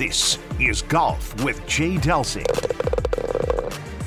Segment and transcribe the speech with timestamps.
[0.00, 2.46] This is Golf with Jay Delsing.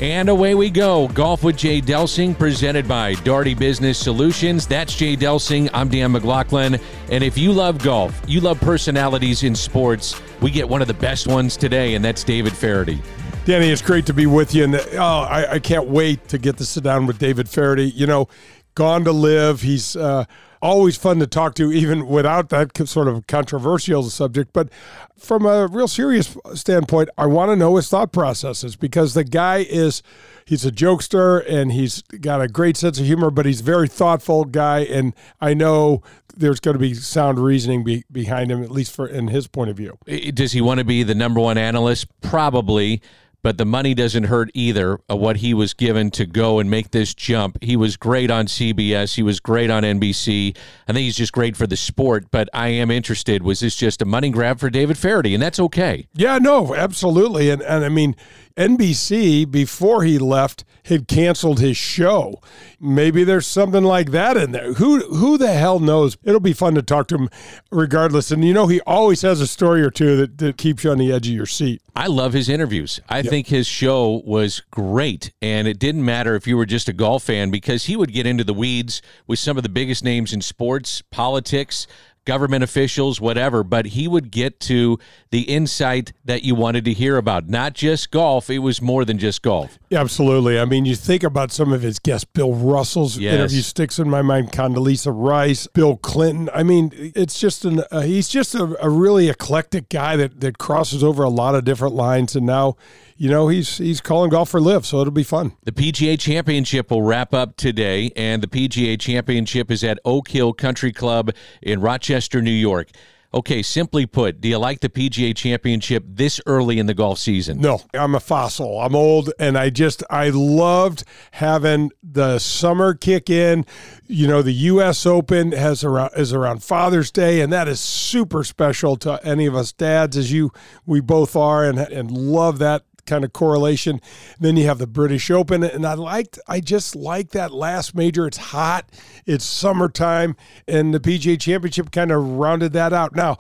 [0.02, 1.08] And away we go.
[1.10, 4.66] Golf with Jay Delsing, presented by Daugherty Business Solutions.
[4.66, 5.70] That's Jay Delsing.
[5.72, 6.80] I'm Dan McLaughlin.
[7.12, 10.96] And if you love golf, you love personalities in sports, we get one of the
[10.96, 13.00] best ones today, and that's David Feherty.
[13.46, 14.64] Danny, it's great to be with you.
[14.64, 17.92] And oh, I, I can't wait to get to sit down with David Feherty.
[17.92, 18.30] You know,
[18.76, 19.62] gone to LIV.
[19.62, 20.26] He's uh,
[20.62, 24.52] always fun to talk to, even without that sort of controversial subject.
[24.54, 24.70] But
[25.18, 29.66] from a real serious standpoint, I want to know his thought processes because the guy
[29.70, 30.02] is.
[30.46, 33.88] He's a jokester and he's got a great sense of humor, but he's a very
[33.88, 34.80] thoughtful guy.
[34.80, 36.04] And I know
[36.36, 39.70] there's going to be sound reasoning be, behind him, at least for in his point
[39.70, 39.98] of view.
[40.34, 42.08] Does he want to be the number one analyst?
[42.20, 43.02] Probably
[43.44, 46.92] but the money doesn't hurt either of what he was given to go and make
[46.92, 47.58] this jump.
[47.62, 49.16] He was great on CBS.
[49.16, 50.56] He was great on NBC.
[50.88, 53.44] I think he's just great for the sport, but I am interested.
[53.44, 55.34] Was this just a money grab for David Feherty?
[55.34, 56.08] And that's okay.
[56.14, 57.50] Yeah, no, absolutely.
[57.50, 58.16] And, and I mean,
[58.56, 62.42] NBC, before he left, had canceled his show.
[62.80, 64.74] Maybe there's something like that in there.
[64.74, 66.18] Who who the hell knows?
[66.24, 67.30] It'll be fun to talk to him
[67.72, 68.32] regardless.
[68.32, 70.98] And you know, he always has a story or two that, that keeps you on
[70.98, 71.82] the edge of your seat.
[71.96, 73.00] I love his interviews.
[73.08, 73.28] I yep.
[73.28, 75.32] think his show was great.
[75.42, 78.28] And it didn't matter if you were just a golf fan because he would get
[78.28, 81.88] into the weeds with some of the biggest names in sports, politics,
[82.26, 84.98] government officials, whatever, but he would get to
[85.32, 87.50] the insight that you wanted to hear about.
[87.50, 89.78] Not just golf, it was more than just golf.
[89.90, 90.60] Yeah, absolutely.
[90.60, 93.34] I mean, you think about some of his guests, Bill Russell's yes.
[93.34, 96.50] interview sticks in my mind, Condoleezza Rice, Bill Clinton.
[96.54, 100.58] I mean, it's just an, uh, he's just a, a really eclectic guy that, that
[100.58, 102.36] crosses over a lot of different lines.
[102.36, 102.76] And now
[103.24, 105.54] you know he's he's calling golf for LIV, so it'll be fun.
[105.64, 110.52] The PGA Championship will wrap up today, and the PGA Championship is at Oak Hill
[110.52, 112.90] Country Club in Rochester, New York.
[113.34, 117.62] Okay, simply put, do you like the PGA Championship this early in the golf season?
[117.62, 118.82] No, I'm a fossil.
[118.82, 123.66] I'm old, and I just I loved having the summer kick in.
[124.06, 125.06] You know, the U.S.
[125.06, 129.56] Open has around is around Father's Day, and that is super special to any of
[129.56, 130.52] us dads, as you
[130.86, 134.00] we both are, and and love that kind of correlation.
[134.40, 138.28] then you have the British Open, and I liked, I just like that last major.
[138.28, 138.86] It's hot,
[139.26, 140.36] it's summertime,
[140.68, 143.16] and the PGA Championship kind of rounded that out.
[143.16, 143.38] Now,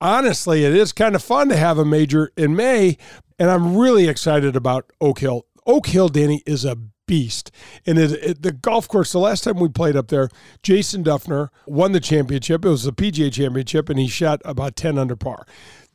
[0.00, 2.96] honestly, it is kind of fun to have a major in May,
[3.38, 5.46] and I'm really excited about Oak Hill.
[5.66, 6.76] Oak Hill, Danny, is a
[7.10, 7.50] beast.
[7.86, 10.28] And it, it, the golf course, the last time we played up there,
[10.62, 12.64] Jason Dufner won the championship.
[12.64, 15.44] It was the PGA championship, and he shot about 10 under par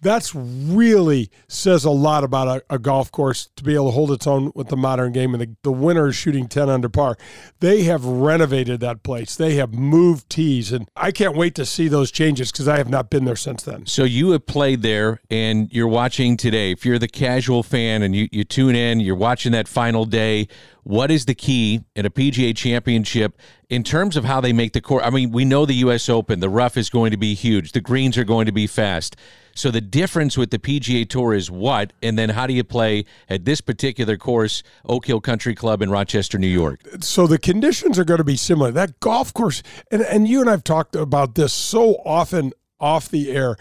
[0.06, 4.12] that's really says a lot about a, a, golf course to be able to hold
[4.12, 5.34] its own with the modern game.
[5.34, 7.18] And the, the winner is shooting 10 under par.
[7.60, 9.36] They have renovated that place.
[9.36, 10.72] They have moved tees.
[10.72, 13.64] And I can't wait to see those changes because I have not been there since
[13.64, 13.88] then.
[13.88, 16.72] So you have played there and you're watching today.
[16.72, 20.48] If you're the casual fan and you, you tune in, you're watching that final day,
[20.84, 23.40] what is the key in a PGA championship
[23.70, 25.04] in terms of how they make the course?
[25.04, 26.10] I mean, we know the U.S.
[26.10, 29.16] Open, the rough is going to be huge, the greens are going to be fast.
[29.56, 33.06] So the difference with the PGA Tour is what, and then how do you play
[33.30, 36.82] at this particular course, Oak Hill Country Club in Rochester, New York?
[37.00, 38.72] So the conditions are going to be similar.
[38.72, 43.32] That golf course, and and you and I've talked about this so often off the
[43.32, 43.56] air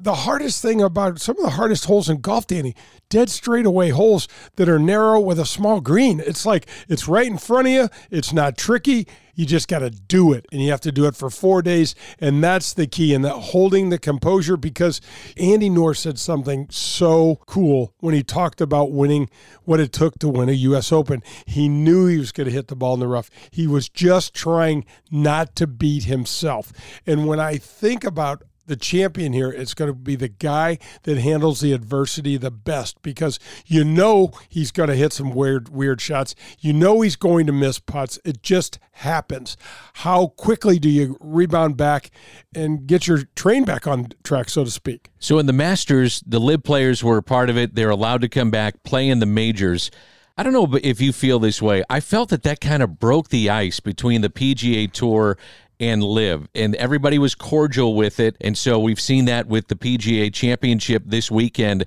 [0.00, 2.74] the hardest thing about some of the hardest holes in golf, Danny,
[3.08, 6.20] dead straightaway holes that are narrow with a small green.
[6.20, 7.88] It's like it's right in front of you.
[8.10, 9.06] It's not tricky.
[9.40, 11.94] You just got to do it, and you have to do it for four days,
[12.18, 13.14] and that's the key.
[13.14, 15.00] And that holding the composure, because
[15.38, 19.30] Andy North said something so cool when he talked about winning
[19.64, 20.92] what it took to win a U.S.
[20.92, 21.22] Open.
[21.46, 23.30] He knew he was going to hit the ball in the rough.
[23.50, 26.70] He was just trying not to beat himself.
[27.06, 31.18] And when I think about the champion here it's going to be the guy that
[31.18, 36.00] handles the adversity the best because you know he's going to hit some weird weird
[36.00, 36.36] shots.
[36.60, 38.20] You know he's going to miss putts.
[38.24, 39.56] It just happens.
[39.94, 42.12] How quickly do you rebound back
[42.54, 45.10] and get your train back on track so to speak?
[45.18, 47.74] So in the masters the LIV players were a part of it.
[47.74, 49.90] They're allowed to come back play in the majors.
[50.38, 51.82] I don't know if you feel this way.
[51.90, 55.36] I felt that that kind of broke the ice between the PGA Tour
[55.80, 56.48] and LIV.
[56.54, 58.36] And everybody was cordial with it.
[58.40, 61.86] And so we've seen that with the PGA Championship this weekend.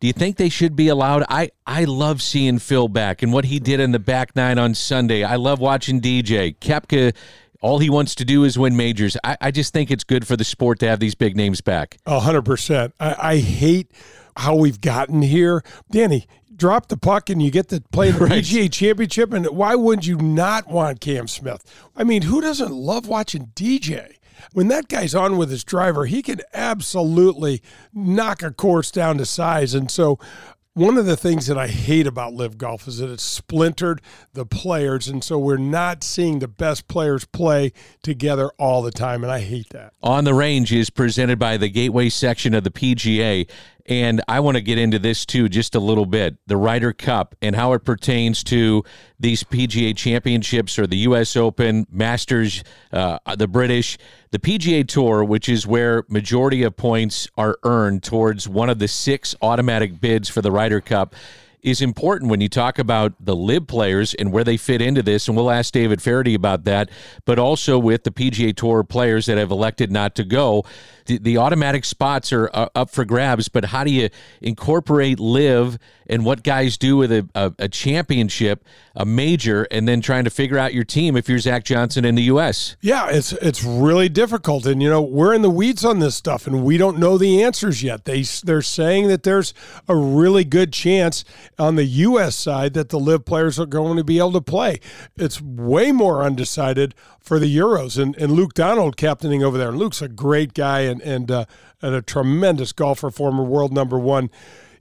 [0.00, 1.24] Do you think they should be allowed?
[1.28, 4.74] I, I love seeing Phil back and what he did in the back nine on
[4.74, 5.22] Sunday.
[5.22, 6.56] I love watching DJ.
[6.58, 7.14] Koepka,
[7.60, 9.16] all he wants to do is win majors.
[9.22, 11.98] I, I just think it's good for the sport to have these big names back.
[12.06, 12.94] A hundred percent.
[12.98, 13.92] I hate
[14.36, 15.62] how we've gotten here.
[15.90, 16.26] Danny,
[16.62, 18.44] drop the puck and you get to play the right.
[18.44, 19.32] PGA Championship.
[19.32, 21.64] And why wouldn't you not want Cam Smith?
[21.96, 24.18] I mean, who doesn't love watching DJ?
[24.52, 27.62] When that guy's on with his driver, he can absolutely
[27.92, 29.74] knock a course down to size.
[29.74, 30.20] And so
[30.74, 34.00] one of the things that I hate about LIV Golf is that it's splintered
[34.32, 37.72] the players, and so we're not seeing the best players play
[38.02, 39.92] together all the time, and I hate that.
[40.02, 43.48] On the Range is presented by the Gateway section of the PGA,
[43.86, 47.34] and I want to get into this too just a little bit the Ryder Cup
[47.42, 48.84] and how it pertains to
[49.18, 51.36] these PGA championships or the U.S.
[51.36, 53.98] Open, Masters, uh, the British,
[54.30, 58.88] the PGA Tour, which is where majority of points are earned towards one of the
[58.88, 61.14] six automatic bids for the Ryder Cup
[61.62, 65.28] is important when you talk about the LIV players and where they fit into this.
[65.28, 66.90] And we'll ask David Feherty about that,
[67.24, 70.64] but also with the PGA Tour players that have elected not to go.
[71.06, 74.08] The, the automatic spots are uh, up for grabs, but how do you
[74.40, 78.64] incorporate LIV and what guys do with a, a, a, championship,
[78.94, 82.14] a major, and then trying to figure out your team if you're Zach Johnson in
[82.14, 82.76] the U.S.?
[82.80, 86.46] Yeah, it's it's really difficult, and you know we're in the weeds on this stuff,
[86.46, 88.04] and we don't know the answers yet.
[88.04, 89.54] They they're saying that there's
[89.88, 91.24] a really good chance
[91.58, 92.34] on the U.S.
[92.34, 94.80] side that the LIV players are going to be able to play.
[95.16, 99.72] It's way more undecided for the Euros, and, and Luke Donald captaining over there.
[99.72, 101.44] Luke's a great guy and and uh,
[101.80, 104.30] and a tremendous golfer, former world number one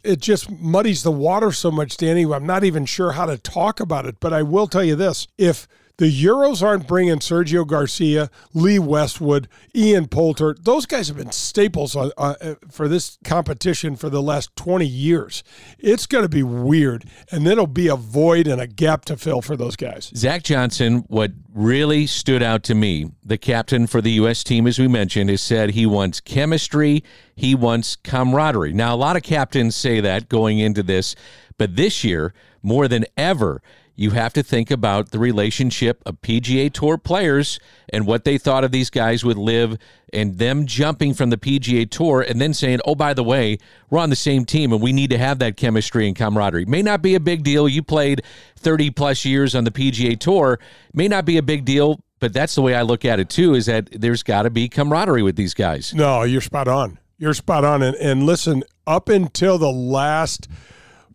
[0.03, 2.25] it just muddies the water so much, Danny.
[2.25, 5.27] I'm not even sure how to talk about it, but I will tell you this:
[5.37, 5.67] if
[6.01, 10.55] the Euros aren't bringing Sergio Garcia, Lee Westwood, Ian Poulter.
[10.59, 15.43] Those guys have been staples uh, uh, for this competition for the last 20 years.
[15.77, 19.15] It's going to be weird, and then it'll be a void and a gap to
[19.15, 20.11] fill for those guys.
[20.15, 24.43] Zach Johnson, what really stood out to me, the captain for the U.S.
[24.43, 27.03] team, as we mentioned, has said he wants chemistry,
[27.35, 28.73] he wants camaraderie.
[28.73, 31.15] Now, a lot of captains say that going into this,
[31.59, 32.33] but this year,
[32.63, 33.61] more than ever,
[34.01, 37.59] you have to think about the relationship of PGA Tour players
[37.89, 39.77] and what they thought of these guys with LIV
[40.11, 43.59] and them jumping from the PGA Tour and then saying, oh, by the way,
[43.89, 46.65] we're on the same team and we need to have that chemistry and camaraderie.
[46.65, 47.69] May not be a big deal.
[47.69, 48.23] You played
[48.57, 50.59] 30 plus years on the PGA Tour,
[50.93, 51.99] may not be a big deal.
[52.19, 53.55] But that's the way I look at it too.
[53.55, 55.91] Is that there's got to be camaraderie with these guys.
[55.91, 56.99] No, you're spot on.
[57.17, 57.81] You're spot on.
[57.81, 60.47] And, and listen, up until the last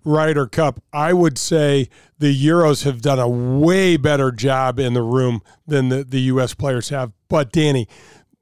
[0.06, 1.88] Ryder Cup, I would say
[2.18, 6.54] the Euros have done a way better job in the room than the, the U.S.
[6.54, 7.12] players have.
[7.28, 7.88] But Danny,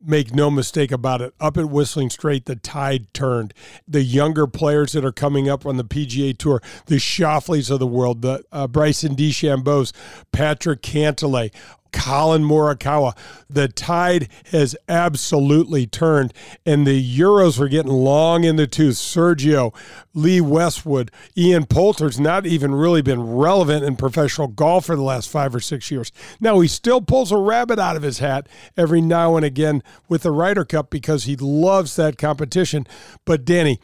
[0.05, 1.33] make no mistake about it.
[1.41, 3.55] Up at Whistling Straits, the tide turned.
[3.89, 7.87] The younger players that are coming up on the PGA Tour, the Schauffele's of the
[7.87, 9.95] world, the uh, Bryson DeChambeau's,
[10.33, 11.51] Patrick Cantlay,
[11.95, 13.17] Collin Morikawa.
[13.49, 16.35] The tide has absolutely turned,
[16.67, 18.97] and the Euros are getting long in the tooth.
[18.97, 19.73] Sergio,
[20.13, 25.31] Lee Westwood, Ian Poulter's not even really been relevant in professional golf for the last
[25.31, 26.11] five or six years.
[26.41, 30.23] Now, he still pulls a rabbit out of his hat every now and again with
[30.23, 32.87] the Ryder Cup because he loves that competition.
[33.25, 33.79] But, Danny,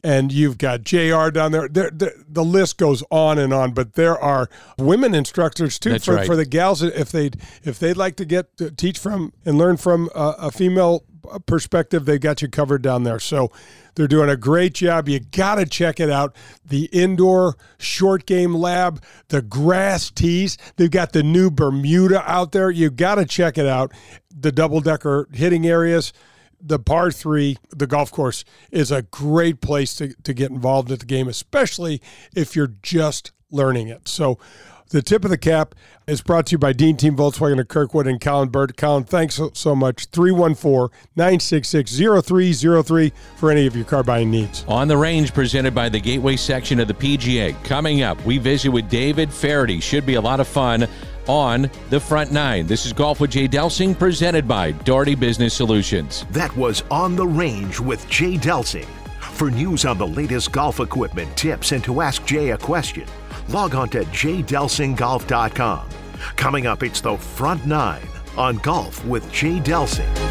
[0.03, 1.67] and you've got JR down there.
[1.67, 6.25] the, the list goes on and on, but there are women instructors too for, right.
[6.25, 9.77] for the gals if they'd if they'd like to get to teach from and learn
[9.77, 11.03] from a, a female
[11.45, 13.19] perspective, they've got you covered down there.
[13.19, 13.51] So
[13.95, 15.09] they're doing a great job.
[15.09, 16.35] You got to check it out.
[16.65, 20.57] The indoor short game lab, the grass tees.
[20.77, 22.71] They've got the new Bermuda out there.
[22.71, 23.91] You got to check it out.
[24.31, 26.13] The double decker hitting areas
[26.61, 30.99] the par three, the golf course, is a great place to, to get involved at
[30.99, 32.01] the game, especially
[32.35, 34.07] if you're just learning it.
[34.07, 34.37] So,
[34.89, 35.75] the tip of the cap
[36.07, 38.75] is brought to you by Dean Team Volkswagen of Kirkwood and Colin Bird.
[38.75, 40.07] Colin, thanks so, so much.
[40.07, 44.65] 314 966 0303 for any of your car buying needs.
[44.67, 47.63] On the range, presented by the Gateway section of the PGA.
[47.65, 49.79] Coming up, we visit with David Feherty.
[49.79, 50.87] Should be a lot of fun
[51.29, 52.65] on the front nine.
[52.65, 56.25] This is Golf with Jay Delsing, presented by Daugherty Business Solutions.
[56.31, 58.87] That was On the Range with Jay Delsing.
[59.19, 63.07] For news on the latest golf equipment, tips, and to ask Jay a question,
[63.47, 65.89] log on to jdelsinggolf.com.
[66.35, 70.28] Coming up, it's the front nine on Golf with Jay Delsing.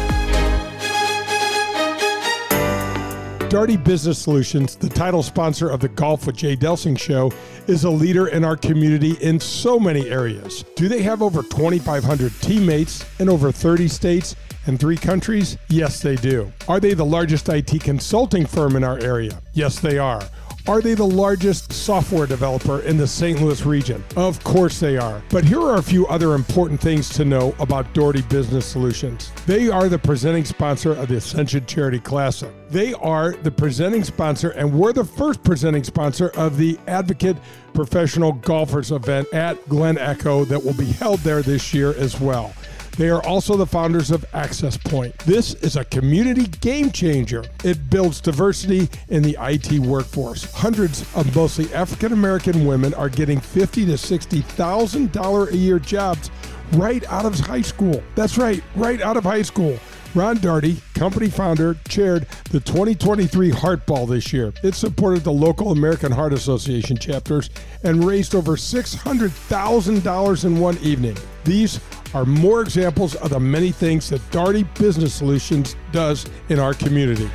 [3.49, 7.31] Daugherty Business Solutions, the title sponsor of the Golf with Jay Delsing show,
[7.65, 10.63] is a leader in our community in so many areas.
[10.75, 14.35] Do they have over 2,500 teammates in over 30 states
[14.67, 15.57] and three countries?
[15.67, 16.53] Yes, they do.
[16.67, 19.41] Are they the largest IT consulting firm in our area?
[19.53, 20.21] Yes, they are.
[20.67, 23.41] Are they the largest software developer in the St.
[23.41, 24.03] Louis region?
[24.15, 25.21] Of course they are.
[25.29, 29.31] But here are a few other important things to know about Daugherty Business Solutions.
[29.47, 32.51] They are the presenting sponsor of the Ascension Charity Classic.
[32.69, 37.37] They are the presenting sponsor, and we're the first presenting sponsor of the Advocate
[37.73, 42.53] Professional Golfers event at Glen Echo that will be held there this year as well.
[42.97, 45.17] They are also the founders of Access Point.
[45.19, 47.43] This is a community game changer.
[47.63, 50.51] It builds diversity in the IT workforce.
[50.53, 55.79] Hundreds of mostly African American women are getting fifty to sixty thousand dollar a year
[55.79, 56.29] jobs
[56.73, 58.03] right out of high school.
[58.15, 59.77] That's right, right out of high school.
[60.15, 64.51] Ron Daugherty, company founder, chaired the 2023 Heart Ball this year.
[64.63, 67.51] It supported the local American Heart Association chapters
[67.83, 71.15] and raised over $600,000 in one evening.
[71.43, 71.79] These
[72.15, 77.29] are more examples of the many things that Daugherty Business Solutions does in our community.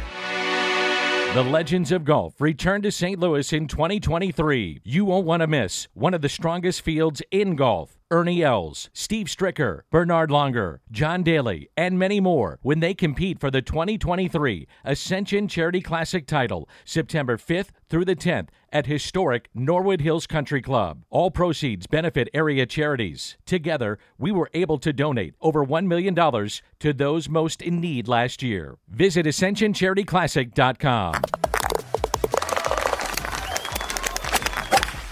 [1.35, 3.19] The Legends of Golf return to St.
[3.19, 4.81] Louis in 2023.
[4.85, 7.99] You won't want to miss one of the strongest fields in golf.
[8.11, 13.51] Ernie Els, Steve Stricker, Bernhard Langer, John Daly, and many more when they compete for
[13.51, 20.27] the 2023 Ascension Charity Classic title September 5th through the 10th at historic Norwood Hills
[20.27, 21.05] Country Club.
[21.09, 23.39] All proceeds benefit area charities.
[23.47, 28.43] Together, we were able to donate over $1 million to those most in need last
[28.43, 28.77] year.
[28.89, 31.54] Visit ascensioncharityclassic.com.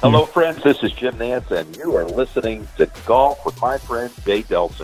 [0.03, 0.61] Hello, friends.
[0.65, 4.83] This is Jim Nantz, and you are listening to Golf with my friend Jay Delsing.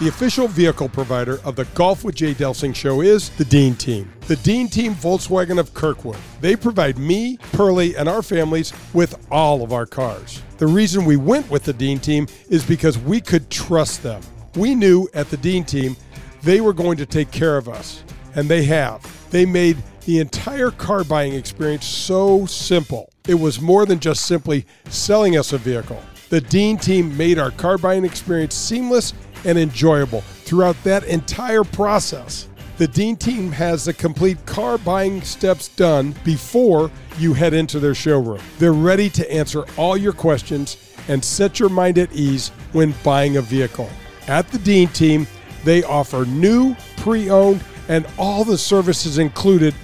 [0.00, 4.12] The official vehicle provider of the Golf with Jay Delsing show is the Dean Team.
[4.22, 6.18] The Dean Team Volkswagen of Kirkwood.
[6.40, 10.42] They provide me, Pearlie, and our families with all of our cars.
[10.58, 14.20] The reason we went with the Dean Team is because we could trust them.
[14.56, 15.96] We knew at the Dean Team
[16.42, 18.02] they were going to take care of us
[18.34, 19.30] and they have.
[19.30, 23.10] They made the entire car buying experience so simple.
[23.28, 26.02] It was more than just simply selling us a vehicle.
[26.30, 29.12] The Dean team made our car buying experience seamless
[29.44, 32.48] and enjoyable throughout that entire process.
[32.78, 37.94] The Dean team has the complete car buying steps done before you head into their
[37.94, 38.40] showroom.
[38.58, 40.76] They're ready to answer all your questions
[41.08, 43.90] and set your mind at ease when buying a vehicle.
[44.28, 45.26] At the Dean team,
[45.64, 49.74] they offer new, pre owned, and all the services included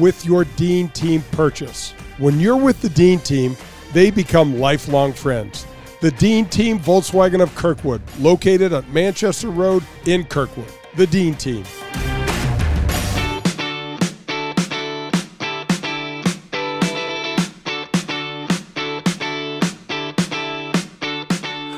[0.00, 1.92] with your Dean Team purchase.
[2.18, 3.56] When you're with the Dean Team,
[3.92, 5.64] they become lifelong friends.
[6.00, 10.66] The Dean Team Volkswagen of Kirkwood, located at Manchester Road in Kirkwood.
[10.96, 11.62] The Dean Team.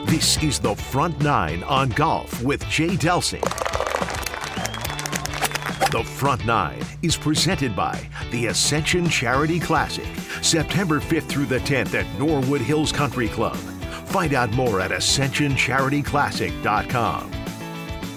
[0.06, 3.44] This is the Front Nine on Golf with Jay Delsing.
[5.94, 7.96] The Front Nine is presented by
[8.32, 10.08] the Ascension Charity Classic,
[10.42, 13.54] September 5th through the 10th at Norwood Hills Country Club.
[14.06, 17.30] Find out more at ascensioncharityclassic.com.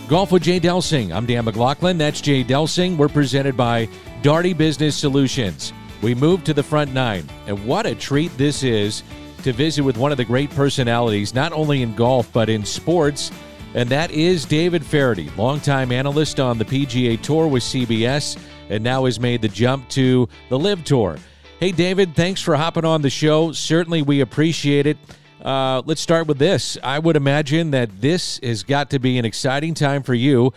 [0.07, 1.15] Golf with Jay Delsing.
[1.15, 1.99] I'm Dan McLaughlin.
[1.99, 2.97] That's Jay Delsing.
[2.97, 3.87] We're presented by
[4.23, 5.71] Daugherty Business Solutions.
[6.01, 9.03] We move to the front nine, and what a treat this is
[9.43, 13.31] to visit with one of the great personalities, not only in golf, but in sports.
[13.73, 18.37] And that is David Feherty, longtime analyst on the PGA Tour with CBS,
[18.69, 21.17] and now has made the jump to the LIV Tour.
[21.59, 23.51] Hey, David, thanks for hopping on the show.
[23.51, 24.97] Certainly, we appreciate it.
[25.43, 26.77] Uh, let's start with this.
[26.83, 30.53] I would imagine that this has got to be an exciting time for you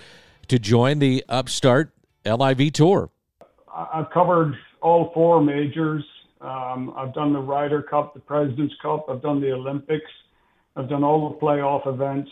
[0.48, 1.90] to join the Upstart
[2.24, 3.10] LIV Tour.
[3.72, 6.04] I've covered all four majors.
[6.40, 9.06] Um, I've done the Ryder Cup, the President's Cup.
[9.08, 10.10] I've done the Olympics.
[10.76, 12.30] I've done all the playoff events.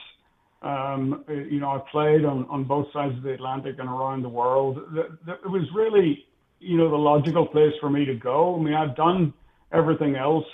[0.62, 4.29] Um, you know, I played on, on both sides of the Atlantic and around the
[4.29, 4.79] world.
[4.97, 6.27] It was really,
[6.59, 8.57] you know, the logical place for me to go.
[8.57, 9.33] I mean, I've done
[9.73, 10.47] everything else,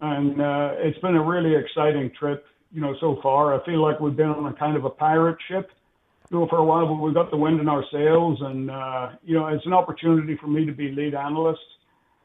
[0.00, 3.54] and uh, it's been a really exciting trip, you know, so far.
[3.54, 5.70] I feel like we've been on a kind of a pirate ship,
[6.30, 9.10] you know, for a while, but we've got the wind in our sails, and uh,
[9.22, 11.60] you know, it's an opportunity for me to be lead analyst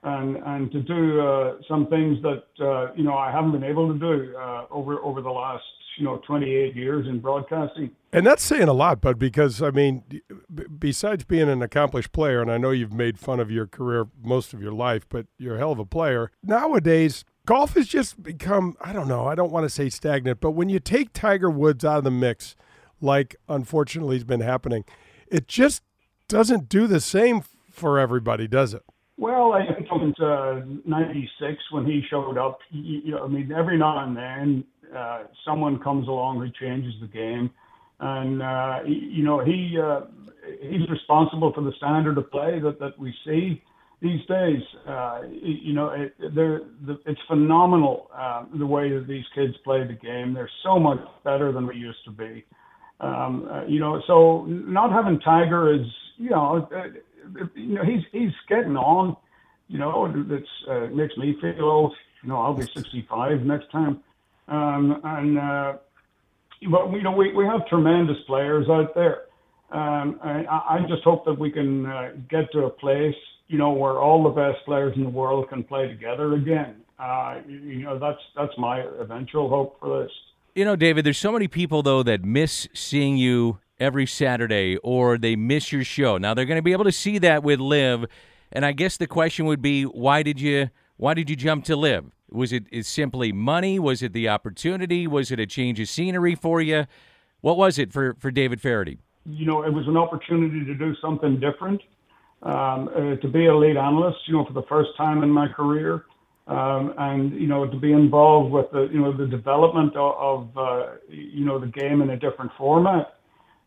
[0.03, 3.91] and and to do uh, some things that uh, you know I haven't been able
[3.91, 5.63] to do uh, over over the last
[5.97, 7.91] you know 28 years in broadcasting.
[8.11, 12.41] And that's saying a lot, but because I mean, b- besides being an accomplished player,
[12.41, 15.55] and I know you've made fun of your career most of your life, but you're
[15.55, 16.31] a hell of a player.
[16.41, 20.51] Nowadays, golf has just become I don't know, I don't want to say stagnant, but
[20.51, 22.55] when you take Tiger Woods out of the mix,
[23.01, 24.85] like unfortunately has been happening,
[25.27, 25.83] it just
[26.29, 28.83] doesn't do the same for everybody, does it?
[29.19, 33.77] Well, I think in uh, '96 when he showed up, you, know, I mean, every
[33.77, 34.63] now and then
[34.95, 37.51] uh, someone comes along who changes the game,
[37.99, 40.01] and uh, you know he uh,
[40.61, 43.61] he's responsible for the standard of play that that we see
[44.01, 44.61] these days.
[44.87, 49.85] Uh, you know, it, they're, the, it's phenomenal uh, the way that these kids play
[49.85, 50.33] the game.
[50.33, 52.45] They're so much better than we used to be.
[53.01, 56.83] Um, uh, you know, so not having Tiger is, you know, uh,
[57.55, 59.15] you know, he's he's getting on.
[59.67, 61.95] You know, it uh, makes me feel old.
[62.23, 64.01] You know, I'll be 65 next time.
[64.47, 65.73] Um, and uh,
[66.69, 69.23] but you know, we we have tremendous players out there.
[69.71, 73.15] Um, and I, I just hope that we can uh, get to a place,
[73.47, 76.77] you know, where all the best players in the world can play together again.
[76.97, 80.11] Uh, you know, that's that's my eventual hope for this.
[80.55, 85.17] You know, David, there's so many people though that miss seeing you every Saturday or
[85.17, 86.17] they miss your show.
[86.17, 88.05] Now they're going to be able to see that with LIV,
[88.51, 91.75] and I guess the question would be, why did you why did you jump to
[91.75, 92.11] LIV?
[92.31, 93.79] Was it is simply money?
[93.79, 95.07] Was it the opportunity?
[95.07, 96.85] Was it a change of scenery for you?
[97.41, 98.99] What was it for for David Feherty?
[99.25, 101.81] You know, it was an opportunity to do something different,
[102.43, 104.19] um, uh, to be a lead analyst.
[104.27, 106.05] You know, for the first time in my career.
[106.47, 110.57] Um, and you know to be involved with the you know the development of, of
[110.57, 113.18] uh, you know the game in a different format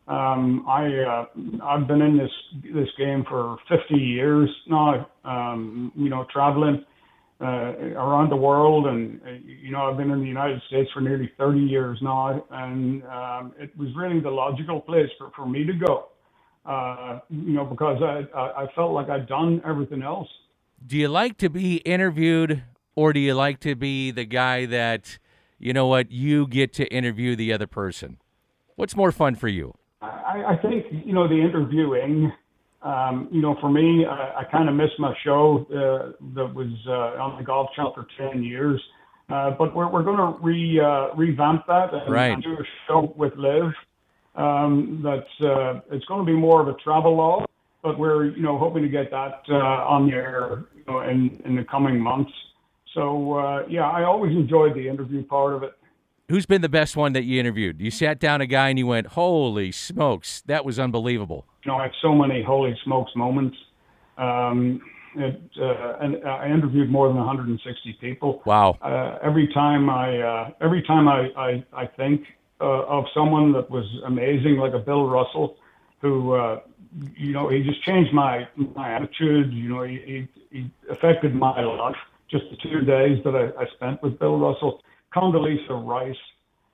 [0.08, 1.26] um, I uh,
[1.64, 2.30] I've been in this
[2.74, 5.08] this game for 50 years now.
[5.24, 6.84] Um, you know, traveling
[7.40, 7.44] uh,
[7.96, 11.60] around the world, and you know, I've been in the United States for nearly 30
[11.60, 16.08] years now, and um, it was really the logical place for, for me to go.
[16.64, 20.28] Uh, you know, because I I felt like I'd done everything else.
[20.84, 22.64] Do you like to be interviewed,
[22.96, 25.18] or do you like to be the guy that,
[25.58, 28.18] you know, what you get to interview the other person?
[28.74, 29.74] What's more fun for you?
[30.02, 32.32] I, I think you know the interviewing.
[32.82, 36.72] Um, you know, for me, I, I kind of missed my show uh, that was
[36.88, 38.82] uh, on the Golf Channel for ten years.
[39.28, 42.42] Uh, but we're we're going to re uh, revamp that and right.
[42.42, 43.72] do a show with LIV.
[44.34, 47.46] Um, that's uh, it's going to be more of a travel log,
[47.82, 51.40] but we're you know hoping to get that uh, on the air you know, in
[51.44, 52.32] in the coming months.
[52.94, 55.72] So uh, yeah, I always enjoyed the interview part of it.
[56.28, 57.80] Who's been the best one that you interviewed?
[57.80, 61.78] You sat down a guy and you went, "Holy smokes, that was unbelievable." You know,
[61.78, 63.56] I had so many holy smokes moments.
[64.16, 64.80] Um,
[65.14, 68.42] it, uh, and I interviewed more than 160 people.
[68.46, 68.78] Wow!
[68.80, 72.24] Uh, every time I, uh, every time I, I, I think
[72.61, 75.56] uh, of someone that was amazing, like a Bill Russell,
[76.00, 76.61] who, uh,
[77.16, 79.52] you know, he just changed my my attitude.
[79.52, 81.96] You know, he, he, he affected my life.
[82.30, 84.80] Just the two days that I, I spent with Bill Russell
[85.14, 86.16] Condoleezza Rice,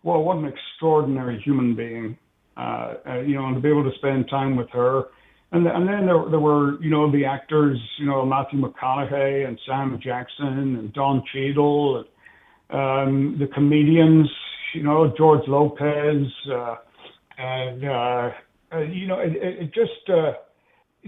[0.02, 2.16] well, what an extraordinary human being.
[2.56, 5.04] Uh, uh, you know, and to be able to spend time with her.
[5.52, 9.56] And, and then there, there were, you know, the actors, you know, Matthew McConaughey and
[9.64, 12.04] Sam Jackson and Don Cheadle,
[12.70, 14.28] and, um, the comedians,
[14.74, 16.76] you know, George Lopez, uh,
[17.38, 18.30] and, uh,
[18.72, 20.32] uh, you know, it, it just, uh,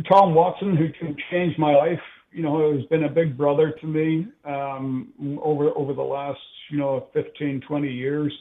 [0.09, 1.99] Tom Watson, who, who changed my life.
[2.33, 5.13] You know, has been a big brother to me um,
[5.43, 6.39] over over the last
[6.71, 8.33] you know 15, 20 years.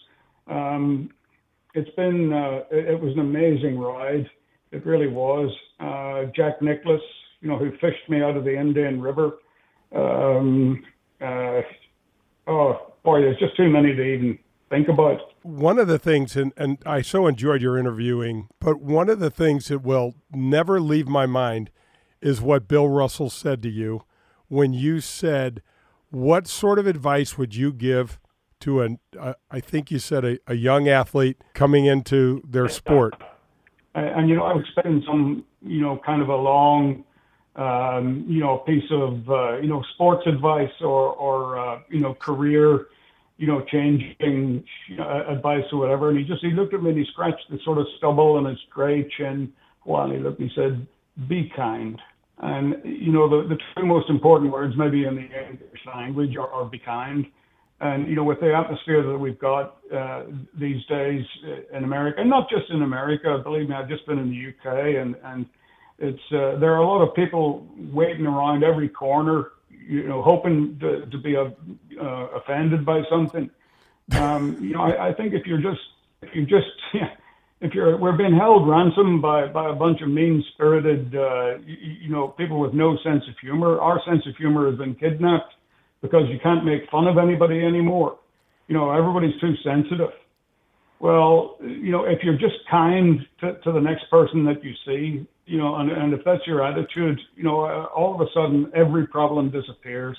[0.47, 1.09] Um,
[1.73, 4.29] it's been uh, it, it was an amazing ride.
[4.71, 5.51] It really was.
[5.79, 7.01] Uh, Jack Nicklaus,
[7.41, 9.37] you know, who fished me out of the Indian River.
[9.95, 10.83] Um,
[11.21, 11.61] uh,
[12.47, 14.39] oh boy, there's just too many to even
[14.69, 15.19] think about.
[15.41, 19.31] One of the things, and, and I so enjoyed your interviewing, but one of the
[19.31, 21.71] things that will never leave my mind
[22.21, 24.03] is what Bill Russell said to you
[24.47, 25.61] when you said,
[26.11, 28.19] What sort of advice would you give
[28.61, 33.15] to an, uh, I think you said a, a young athlete coming into their sport?
[33.95, 37.03] And, and, you know, I was expecting some, you know, kind of a long,
[37.55, 42.13] um, you know, piece of, uh, you know, sports advice or, or uh, you know,
[42.13, 42.87] career
[43.39, 44.61] you know, changing
[44.99, 46.09] uh, advice or whatever.
[46.09, 48.43] And he just, he looked at me and he scratched the sort of stubble on
[48.43, 50.85] his gray chin while he looked, he said,
[51.29, 52.01] be kind.
[52.39, 56.47] And, you know, the, the two most important words maybe in the English language are,
[56.47, 57.25] are be kind.
[57.81, 60.23] And, you know, with the atmosphere that we've got uh,
[60.57, 61.25] these days
[61.73, 65.01] in America, and not just in America, believe me, I've just been in the UK
[65.01, 65.45] and, and
[65.97, 69.51] it's, uh, there are a lot of people waiting around every corner
[69.89, 71.45] you know, hoping to, to be a,
[71.99, 73.49] uh, offended by something.
[74.19, 75.81] Um, you know, I, I think if you're just,
[76.23, 76.65] if you just,
[77.61, 81.77] if you're, we're being held ransom by, by a bunch of mean spirited, uh, you,
[82.03, 83.79] you know, people with no sense of humor.
[83.79, 85.53] Our sense of humor has been kidnapped
[86.01, 88.17] because you can't make fun of anybody anymore.
[88.67, 90.11] You know, everybody's too sensitive.
[90.99, 95.27] Well, you know, if you're just kind to, to the next person that you see,
[95.45, 98.71] you know, and, and if that's your attitude, you know, uh, all of a sudden
[98.75, 100.17] every problem disappears.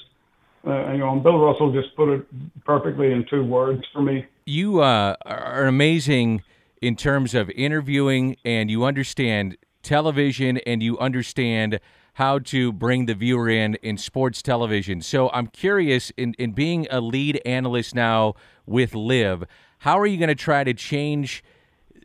[0.66, 2.26] Uh, you know, and Bill Russell just put it
[2.66, 4.26] perfectly in two words for me.
[4.44, 6.42] You uh, are amazing
[6.80, 11.80] in terms of interviewing, and you understand television, and you understand
[12.14, 15.00] how to bring the viewer in in sports television.
[15.00, 18.34] So I'm curious, in, in being a lead analyst now
[18.66, 19.44] with LIV,
[19.80, 21.42] how are you going to try to change,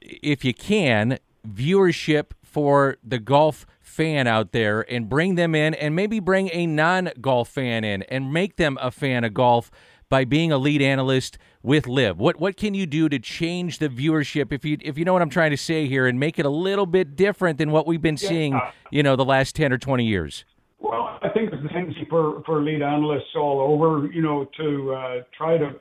[0.02, 5.96] if you can, viewership for the golf fan out there and bring them in and
[5.96, 9.70] maybe bring a non golf fan in and make them a fan of golf
[10.10, 12.20] by being a lead analyst with LIV?
[12.20, 15.22] What what can you do to change the viewership if you if you know what
[15.22, 18.02] I'm trying to say here and make it a little bit different than what we've
[18.02, 18.60] been seeing,
[18.92, 20.46] you know, the last 10 or 20 years?
[20.80, 24.94] Well, I think there's a tendency for, for lead analysts all over, you know, to
[24.94, 25.72] uh, try to,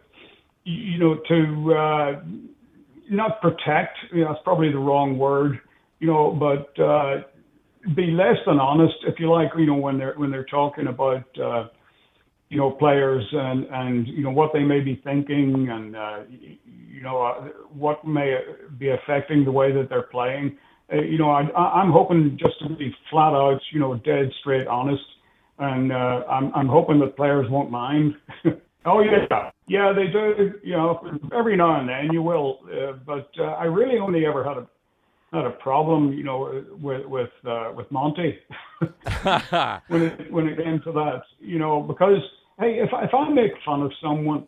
[0.64, 2.22] you know, to uh,
[3.10, 5.60] not protect, you know, that's probably the wrong word,
[6.00, 7.22] you know, but uh,
[7.94, 11.24] be less than honest, if you like, you know, when they're when they're talking about
[11.38, 11.68] uh,
[12.48, 17.02] you know players and and you know what they may be thinking and uh, you
[17.02, 18.36] know uh, what may
[18.78, 20.56] be affecting the way that they're playing.
[20.92, 24.66] Uh, you know, I, I'm hoping just to be flat out, you know, dead straight
[24.66, 25.02] honest,
[25.58, 28.14] and uh, I'm I'm hoping that players won't mind.
[28.84, 30.52] oh yeah, yeah, they do.
[30.62, 34.44] You know, every now and then you will, uh, but uh, I really only ever
[34.44, 34.68] had a
[35.32, 38.38] had a problem, you know, with with uh, with Monty
[39.88, 42.18] when it when it came to that, you know, because
[42.58, 44.46] hey, if if I make fun of someone,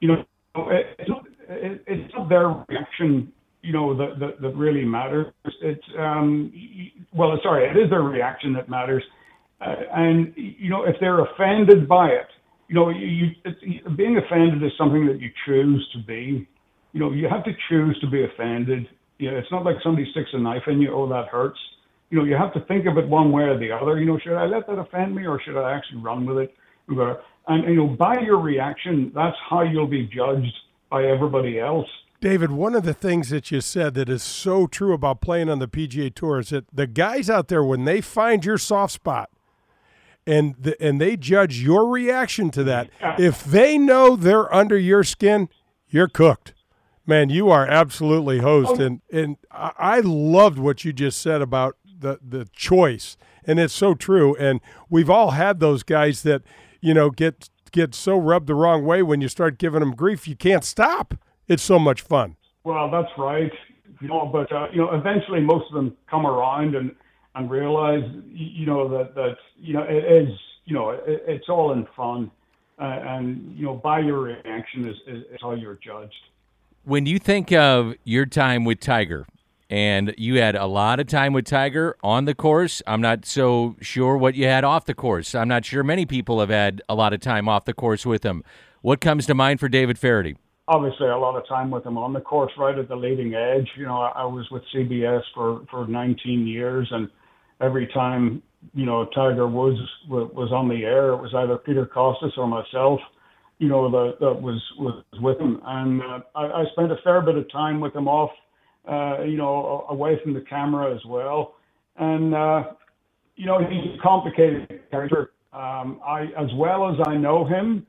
[0.00, 4.84] you know, it's not, it, it's not their reaction, you know, that that, that really
[4.84, 5.32] matters.
[5.62, 6.52] It's um,
[7.12, 9.02] well, sorry, it is their reaction that matters,
[9.60, 12.28] uh, and you know, if they're offended by it,
[12.68, 13.28] you know, you,
[13.62, 16.48] you being offended is something that you choose to be.
[16.92, 18.88] You know, you have to choose to be offended
[19.20, 20.92] you know, it's not like somebody sticks a knife in you.
[20.92, 21.58] Oh, that hurts.
[22.10, 23.98] You know, you have to think of it one way or the other.
[23.98, 26.54] You know, should I let that offend me or should I actually run with it?
[26.90, 27.14] Uh,
[27.46, 30.54] and you know, by your reaction, that's how you'll be judged
[30.90, 31.86] by everybody else.
[32.20, 35.58] David, one of the things that you said that is so true about playing on
[35.58, 39.30] the PGA Tour is that the guys out there, when they find your soft spot,
[40.26, 45.02] and the, and they judge your reaction to that, if they know they're under your
[45.02, 45.48] skin,
[45.88, 46.52] you're cooked.
[47.06, 48.84] Man, you are absolutely host, oh.
[48.84, 53.94] and and I loved what you just said about the the choice, and it's so
[53.94, 54.34] true.
[54.36, 56.42] And we've all had those guys that
[56.80, 60.26] you know get get so rubbed the wrong way when you start giving them grief,
[60.26, 61.14] you can't stop.
[61.48, 62.36] It's so much fun.
[62.64, 63.52] Well, that's right.
[64.00, 66.94] You know, but uh, you know, eventually most of them come around and
[67.34, 70.34] and realize, you know, that that you know it is,
[70.64, 72.30] you know, it, it's all in fun,
[72.78, 76.14] uh, and you know, by your reaction is, is, is how you're judged
[76.84, 79.26] when you think of your time with Tiger,
[79.70, 82.82] and you had a lot of time with Tiger on the course.
[82.88, 85.32] I'm not so sure what you had off the course.
[85.32, 88.24] I'm not sure many people have had a lot of time off the course with
[88.24, 88.42] him.
[88.82, 90.36] What comes to mind for David Feherty?
[90.66, 93.68] Obviously, a lot of time with him on the course, right at the leading edge.
[93.76, 97.08] You know, I was with CBS for for 19 years, and
[97.60, 98.42] every time
[98.74, 99.78] you know Tiger Woods
[100.08, 103.00] was on the air, it was either Peter Kostis or myself,
[103.58, 107.20] you know, that, that was was with him, and uh, I, I spent a fair
[107.20, 108.30] bit of time with him off,
[108.90, 111.54] uh, you know, away from the camera as well,
[111.96, 112.64] and uh,
[113.36, 115.32] you know, he's a complicated character.
[115.52, 117.86] Um, I, as well as I know him,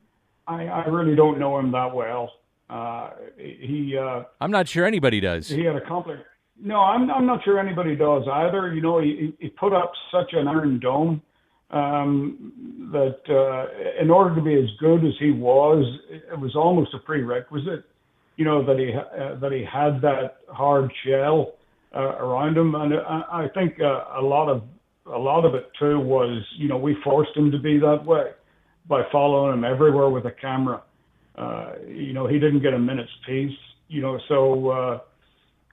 [0.47, 2.31] I, I really don't know him that well.
[2.69, 3.97] Uh, he.
[3.97, 5.47] Uh, I'm not sure anybody does.
[5.47, 6.21] He had a complex.
[6.63, 8.73] No, I'm, I'm not sure anybody does either.
[8.73, 11.21] You know, he, he put up such an iron dome
[11.71, 16.93] um, that uh, in order to be as good as he was, it was almost
[16.93, 17.85] a prerequisite.
[18.37, 21.53] You know that he uh, that he had that hard shell
[21.95, 24.63] uh, around him, and I, I think uh, a lot of
[25.05, 28.31] a lot of it too was you know we forced him to be that way
[28.87, 30.81] by following him everywhere with a camera.
[31.35, 33.57] Uh, you know he didn't get a minute's peace.
[33.87, 34.69] You know so.
[34.69, 34.99] Uh,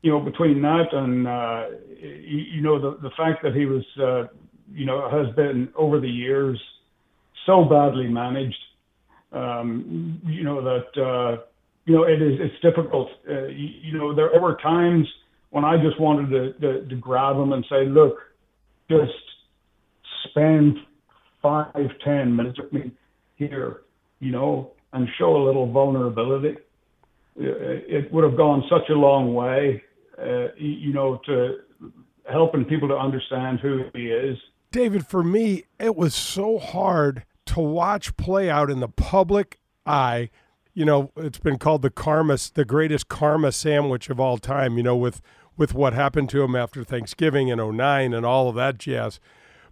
[0.02, 1.64] you know, between that and uh,
[2.00, 4.28] you, you know the the fact that he was, uh,
[4.72, 6.60] you know, has been over the years
[7.46, 8.54] so badly managed,
[9.32, 11.42] um, you know that uh,
[11.88, 13.08] you know it is it's difficult.
[13.28, 15.06] Uh, you, you know, there were times
[15.50, 18.18] when I just wanted to, to to grab him and say, look,
[18.90, 19.12] just
[20.30, 20.76] spend
[21.42, 22.92] five ten minutes with me
[23.36, 23.82] here,
[24.20, 26.56] you know, and show a little vulnerability
[27.40, 29.80] it would have gone such a long way
[30.20, 31.58] uh, you know, to
[32.30, 34.36] helping people to understand who he is.
[34.70, 40.30] David, for me, it was so hard to watch play out in the public eye.
[40.78, 44.76] You know, it's been called the karma, the greatest karma sandwich of all time.
[44.76, 45.20] You know, with
[45.56, 49.18] with what happened to him after Thanksgiving in 09 and all of that jazz.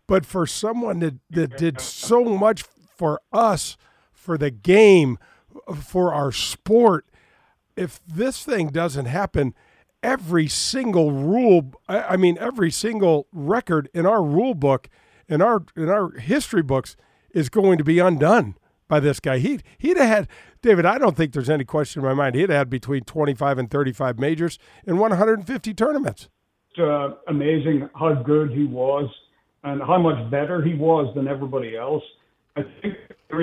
[0.09, 2.63] But for someone that, that did so much
[2.97, 3.77] for us,
[4.13, 5.17] for the game,
[5.81, 7.07] for our sport,
[7.77, 9.55] if this thing doesn't happen,
[10.03, 14.89] every single rule I mean every single record in our rule book
[15.29, 16.97] in our in our history books
[17.31, 18.57] is going to be undone
[18.89, 19.39] by this guy.
[19.39, 20.29] He he'd have had
[20.67, 22.35] David, I don't think there's any question in my mind.
[22.35, 26.29] He'd had between 25 and 35 majors in 150 tournaments.
[26.71, 29.09] It's uh, amazing how good he was
[29.63, 32.03] and how much better he was than everybody else.
[32.57, 32.97] I think
[33.33, 33.39] uh,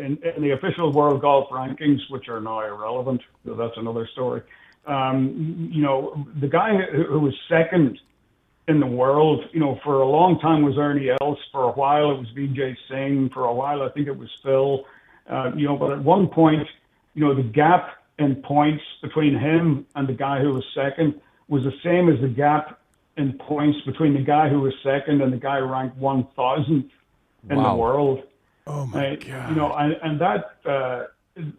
[0.00, 4.42] in, in the official world golf rankings, which are now irrelevant, so that's another story.
[4.84, 8.00] Um, you know, the guy who, who was second
[8.66, 11.38] in the world, you know, for a long time was Ernie Els.
[11.52, 13.30] For a while it was Vijay Singh.
[13.32, 14.84] For a while I think it was Phil.
[15.32, 16.68] Uh, you know, but at one point,
[17.14, 21.64] you know, the gap in points between him and the guy who was second was
[21.64, 22.78] the same as the gap
[23.16, 26.90] in points between the guy who was second and the guy ranked 1,000th
[27.48, 27.70] in wow.
[27.70, 28.22] the world.
[28.66, 29.48] Oh my uh, God!
[29.50, 31.04] You know, and, and that uh,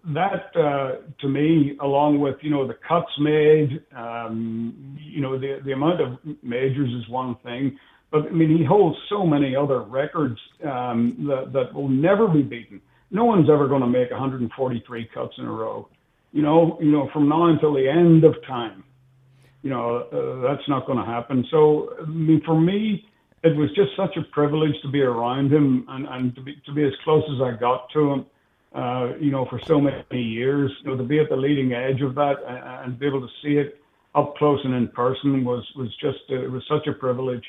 [0.05, 5.59] that uh, to me, along with you know the cuts made, um, you know the
[5.65, 7.77] the amount of majors is one thing,
[8.09, 12.41] but I mean he holds so many other records um, that that will never be
[12.41, 12.81] beaten.
[13.13, 15.87] No one's ever going to make 143 cuts in a row.
[16.33, 18.83] You know, you know from now until the end of time.
[19.61, 21.45] You know uh, that's not going to happen.
[21.49, 23.05] So I mean, for me,
[23.43, 26.73] it was just such a privilege to be around him and, and to be to
[26.73, 28.25] be as close as I got to him
[28.75, 30.71] uh, you know, for so many years.
[30.81, 33.33] You know, to be at the leading edge of that and, and be able to
[33.43, 33.79] see it
[34.15, 37.43] up close and in person was was just uh, it was such a privilege.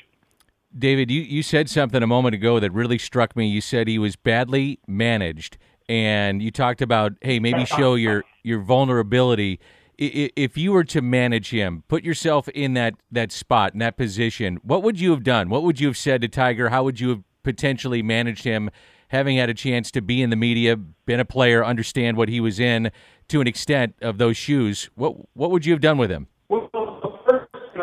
[0.77, 3.47] David, you, you said something a moment ago that really struck me.
[3.47, 5.57] You said he was badly managed,
[5.87, 9.59] and you talked about hey, maybe show your your vulnerability.
[9.97, 14.59] If you were to manage him, put yourself in that that spot in that position,
[14.63, 15.49] what would you have done?
[15.49, 16.69] What would you have said to Tiger?
[16.69, 18.69] How would you have potentially managed him
[19.09, 22.39] having had a chance to be in the media, been a player, understand what he
[22.39, 22.91] was in
[23.29, 26.27] to an extent of those shoes, what what would you have done with him?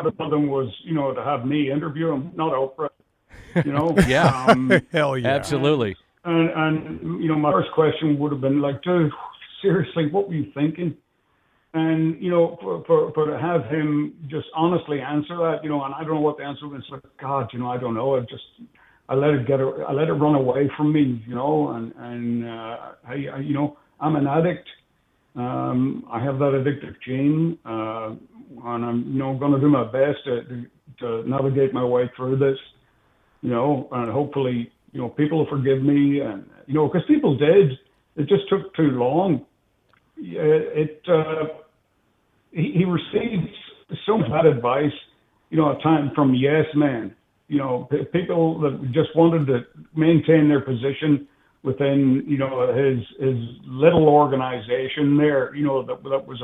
[0.03, 2.33] Well, the first thing I'd have done was, you know, to have me interview him,
[2.35, 2.89] not Oprah.
[3.65, 5.97] You know, yeah, um, hell yeah, absolutely.
[6.25, 9.13] And, and you know, my first question would have been like, dude,
[9.61, 10.97] seriously, what were you thinking?
[11.75, 15.85] And you know, for, for, for to have him just honestly answer that, you know,
[15.85, 16.83] and I don't know what the answer was.
[16.91, 18.17] Like, God, you know, I don't know.
[18.17, 18.43] I just
[19.09, 22.45] I let it get, I let it run away from me, you know, and, and,
[22.45, 24.69] uh, I, I, you know, I'm an addict.
[25.35, 28.15] Um, I have that addictive gene, uh,
[28.65, 30.67] and I'm, you know, going to do my best to, to,
[31.23, 32.59] to navigate my way through this,
[33.41, 37.37] you know, and hopefully, you know, people will forgive me and, you know, because people
[37.37, 37.73] did,
[38.17, 39.47] it just took too long.
[40.19, 41.55] It, it uh,
[42.51, 43.49] he, he received
[44.07, 44.93] so bad advice,
[45.51, 47.15] you know, at times from yes men
[47.53, 49.61] you know, people that just wanted to
[49.95, 51.29] maintain their position
[51.63, 53.37] within, you know, his his
[53.67, 56.43] little organization there, you know, that that was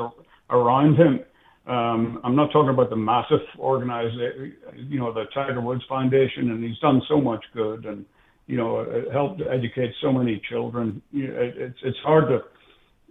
[0.51, 1.21] around him.
[1.69, 6.63] Um, I'm not talking about the massive organization, you know, the Tiger Woods Foundation, and
[6.63, 8.05] he's done so much good and,
[8.47, 10.99] you know, it helped educate so many children.
[11.11, 12.39] You know, it, it's it's hard to,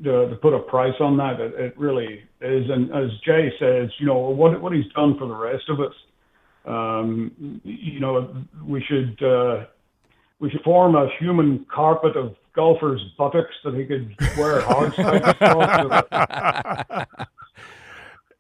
[0.03, 1.38] to to put a price on that.
[1.38, 2.68] It, it really is.
[2.68, 5.94] And as Jay says, you know, what what he's done for the rest of us,
[6.64, 8.35] um, you know,
[8.66, 9.66] we should uh,
[10.40, 15.29] we should form a human carpet of golfers' buttocks that he could wear hard spikes
[15.40, 17.29] across.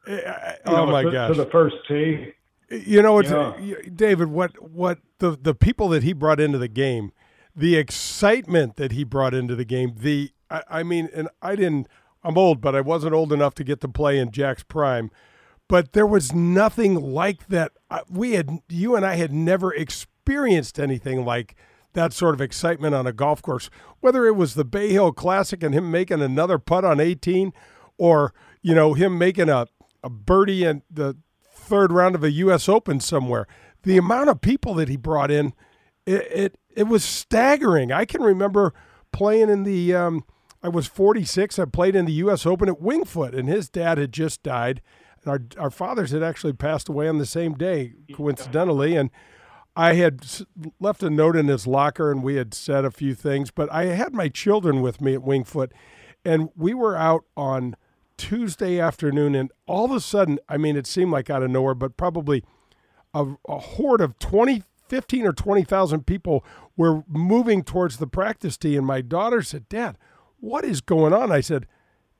[0.08, 1.36] Eh, eh, eh, oh my to, gosh!
[1.36, 2.32] To the first tee.
[2.70, 3.76] You know, it's yeah.
[3.94, 4.28] David.
[4.28, 7.12] What what the the people that he brought into the game,
[7.54, 9.94] the excitement that he brought into the game.
[9.98, 11.88] The I, I mean, and I didn't.
[12.24, 15.10] I'm old, but I wasn't old enough to get to play in Jack's prime.
[15.68, 17.72] But there was nothing like that.
[18.08, 21.54] We had you and I had never experienced anything like
[21.92, 23.68] that sort of excitement on a golf course.
[24.00, 27.52] Whether it was the Bay Hill Classic and him making another putt on 18,
[27.98, 29.66] or you know him making a
[30.02, 31.16] a birdie in the
[31.52, 32.68] third round of a U.S.
[32.68, 33.46] Open somewhere.
[33.82, 35.52] The amount of people that he brought in,
[36.06, 37.92] it it, it was staggering.
[37.92, 38.74] I can remember
[39.12, 39.94] playing in the.
[39.94, 40.24] Um,
[40.60, 41.58] I was 46.
[41.60, 42.44] I played in the U.S.
[42.44, 44.82] Open at Winged Foot, and his dad had just died,
[45.22, 49.10] and our our fathers had actually passed away on the same day, coincidentally, and.
[49.76, 50.26] I had
[50.80, 53.84] left a note in his locker and we had said a few things, but I
[53.84, 55.72] had my children with me at Winged Foot
[56.24, 57.76] and we were out on
[58.18, 61.74] Tuesday afternoon, and all of a sudden, I mean, it seemed like out of nowhere,
[61.74, 62.44] but probably
[63.14, 66.44] a, a horde of 20, 15 or 20,000 people
[66.76, 68.76] were moving towards the practice tee.
[68.76, 69.96] And my daughter said, Dad,
[70.40, 71.32] what is going on?
[71.32, 71.66] I said,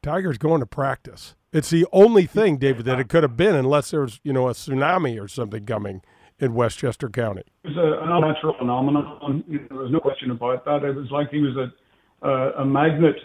[0.03, 1.35] Tiger's going to practice.
[1.53, 4.49] It's the only thing, David, that it could have been, unless there was, you know,
[4.49, 6.03] a tsunami or something coming
[6.39, 7.43] in Westchester County.
[7.65, 9.45] It was a, an unnatural phenomenon.
[9.49, 10.85] There was no question about that.
[10.85, 13.17] It was like he was a, uh, a magnet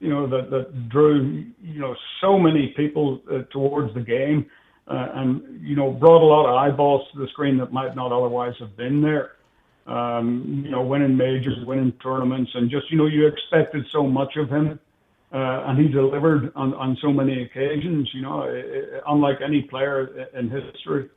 [0.00, 4.46] you know, that, that drew, you know, so many people uh, towards the game
[4.86, 8.12] uh, and, you know, brought a lot of eyeballs to the screen that might not
[8.12, 9.32] otherwise have been there.
[9.86, 14.36] Um, you know, winning majors, winning tournaments, and just, you know, you expected so much
[14.36, 14.78] of him.
[15.32, 19.62] Uh, and he delivered on, on so many occasions, you know, it, it, unlike any
[19.62, 21.08] player in history.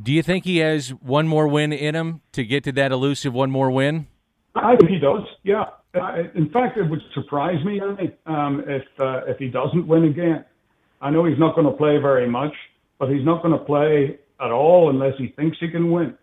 [0.00, 3.32] Do you think he has one more win in him to get to that elusive
[3.32, 4.06] one more win?
[4.54, 5.66] I think he does, yeah.
[6.34, 7.80] In fact, it would surprise me
[8.26, 10.44] um, if uh, if he doesn't win again.
[11.00, 12.52] I know he's not going to play very much,
[12.98, 16.16] but he's not going to play at all unless he thinks he can win.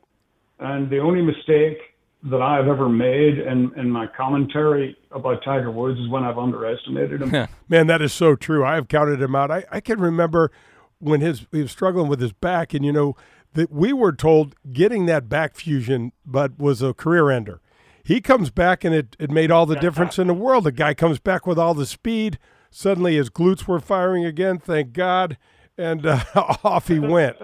[0.59, 1.77] And the only mistake
[2.23, 7.21] that I've ever made in, in my commentary about Tiger Woods is when I've underestimated
[7.21, 7.47] him.
[7.69, 8.65] Man, that is so true.
[8.65, 9.51] I have counted him out.
[9.51, 10.51] I, I can remember
[10.99, 13.15] when his he was struggling with his back, and you know
[13.53, 17.61] that we were told getting that back fusion, but was a career ender.
[18.05, 20.65] He comes back and it, it made all the difference in the world.
[20.65, 22.37] The guy comes back with all the speed.
[22.69, 25.39] Suddenly his glutes were firing again, thank God.
[25.75, 26.23] And uh,
[26.63, 27.35] off he went.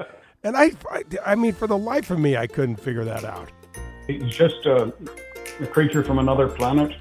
[0.43, 3.52] And I, I, I mean, for the life of me, I couldn't figure that out.
[4.06, 4.93] He's just a,
[5.60, 6.95] a creature from another planet.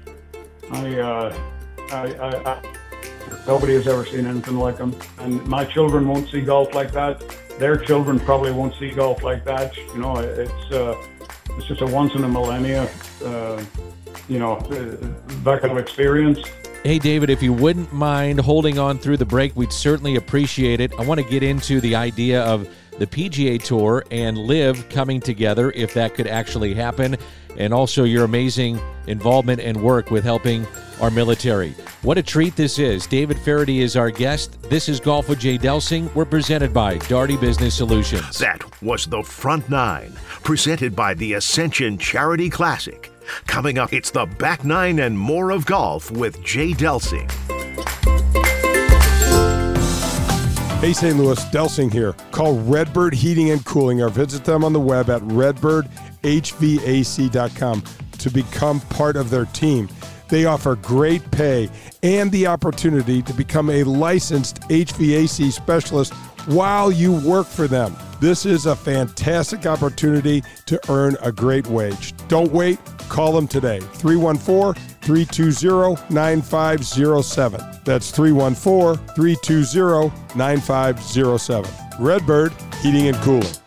[0.71, 1.37] I, uh,
[1.91, 2.75] I, I, I,
[3.45, 4.95] nobody has ever seen anything like him.
[5.19, 7.23] And my children won't see golf like that.
[7.59, 9.77] Their children probably won't see golf like that.
[9.77, 10.95] You know, it's, uh,
[11.49, 12.89] it's just a once in a millennia,
[13.25, 13.63] uh,
[14.27, 16.39] you know, that kind of experience.
[16.83, 20.91] Hey, David, if you wouldn't mind holding on through the break, we'd certainly appreciate it.
[20.97, 25.71] I want to get into the idea of the PGA Tour and LIV coming together,
[25.71, 27.17] if that could actually happen,
[27.57, 30.65] and also your amazing involvement and work with helping
[31.01, 31.71] our military.
[32.03, 33.07] What a treat this is.
[33.07, 34.61] David Feherty is our guest.
[34.63, 36.13] This is Golf with Jay Delsing.
[36.13, 38.37] We're presented by Daugherty Business Solutions.
[38.37, 43.11] That was the front nine, presented by the Ascension Charity Classic.
[43.47, 47.29] Coming up, it's the back nine and more of golf with Jay Delsing.
[50.81, 51.15] Hey, St.
[51.15, 52.13] Louis, Delsing here.
[52.31, 55.21] Call Redbird Heating and Cooling or visit them on the web at
[56.21, 57.83] redbirdhvac.com
[58.19, 59.89] to become part of their team.
[60.29, 61.69] They offer great pay
[62.03, 66.13] and the opportunity to become a licensed HVAC specialist
[66.47, 67.95] while you work for them.
[68.21, 72.13] This is a fantastic opportunity to earn a great wage.
[72.27, 72.79] Don't wait,
[73.09, 73.79] call them today.
[73.79, 77.61] 314 320 9507.
[77.83, 81.71] That's 314 320 9507.
[81.99, 83.60] Redbird Heating and Cooling.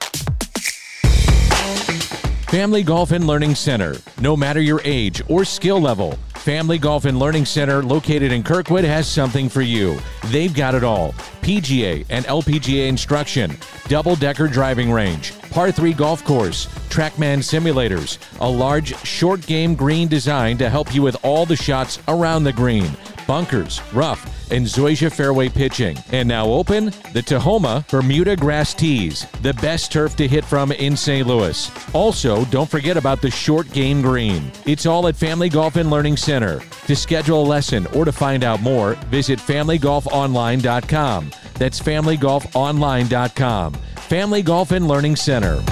[2.54, 3.96] Family Golf and Learning Center.
[4.20, 8.84] No matter your age or skill level, Family Golf and Learning Center, located in Kirkwood,
[8.84, 9.98] has something for you.
[10.26, 13.56] They've got it all PGA and LPGA instruction,
[13.88, 20.06] double decker driving range, par 3 golf course, Trackman simulators, a large short game green
[20.06, 22.96] design to help you with all the shots around the green
[23.26, 25.96] bunkers, rough, and Zoysia fairway pitching.
[26.12, 30.96] And now open the Tahoma Bermuda Grass Tees, the best turf to hit from in
[30.96, 31.26] St.
[31.26, 31.70] Louis.
[31.94, 34.50] Also, don't forget about the short game green.
[34.66, 36.60] It's all at Family Golf and Learning Center.
[36.86, 41.30] To schedule a lesson or to find out more, visit FamilyGolfOnline.com.
[41.54, 43.74] That's FamilyGolfOnline.com.
[43.74, 45.62] Family Golf and Learning Center.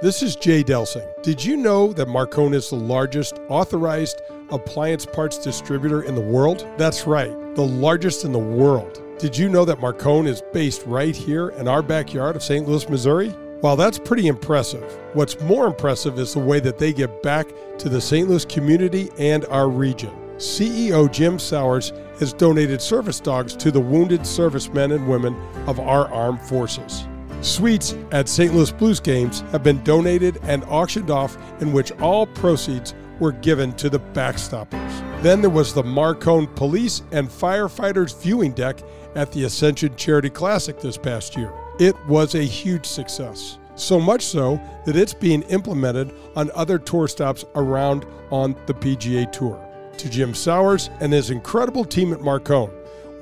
[0.00, 1.06] This is Jay Delsing.
[1.22, 6.66] Did you know that Marcone is the largest authorized appliance parts distributor in the world?
[6.76, 9.02] That's right, the largest in the world.
[9.18, 12.68] Did you know that Marcone is based right here in our backyard of St.
[12.68, 13.30] Louis, Missouri?
[13.60, 14.84] While that's pretty impressive,
[15.14, 18.28] what's more impressive is the way that they give back to the St.
[18.28, 20.12] Louis community and our region.
[20.36, 25.34] CEO Jim Sowers has donated service dogs to the wounded servicemen and women
[25.66, 27.08] of our armed forces.
[27.40, 28.54] Suites at St.
[28.54, 33.72] Louis Blues games have been donated and auctioned off, in which all proceeds were given
[33.74, 35.22] to the backstoppers.
[35.22, 38.80] Then there was the Marcone Police and Firefighters viewing deck
[39.14, 41.52] at the Ascension Charity Classic this past year.
[41.80, 43.58] It was a huge success.
[43.74, 49.30] So much so that it's being implemented on other tour stops around on the PGA
[49.30, 49.64] Tour.
[49.96, 52.72] To Jim Sowers and his incredible team at Marcone,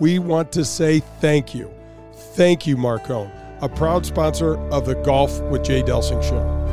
[0.00, 1.72] we want to say thank you.
[2.34, 3.30] Thank you, Marcone,
[3.62, 6.65] a proud sponsor of the Golf with Jay Delsing show.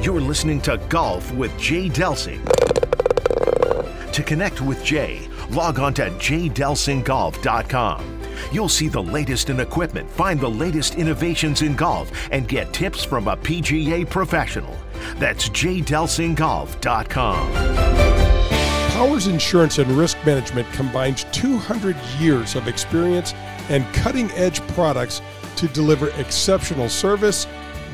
[0.00, 2.40] You're listening to Golf with Jay Delsing.
[4.12, 8.20] To connect with Jay, log on to jdelsinggolf.com.
[8.52, 13.04] You'll see the latest in equipment, find the latest innovations in golf, and get tips
[13.04, 14.76] from a PGA professional.
[15.16, 17.52] That's jdelsinggolf.com.
[18.92, 23.34] Powers Insurance and Risk Management combines 200 years of experience
[23.68, 25.20] and cutting edge products
[25.56, 27.48] to deliver exceptional service,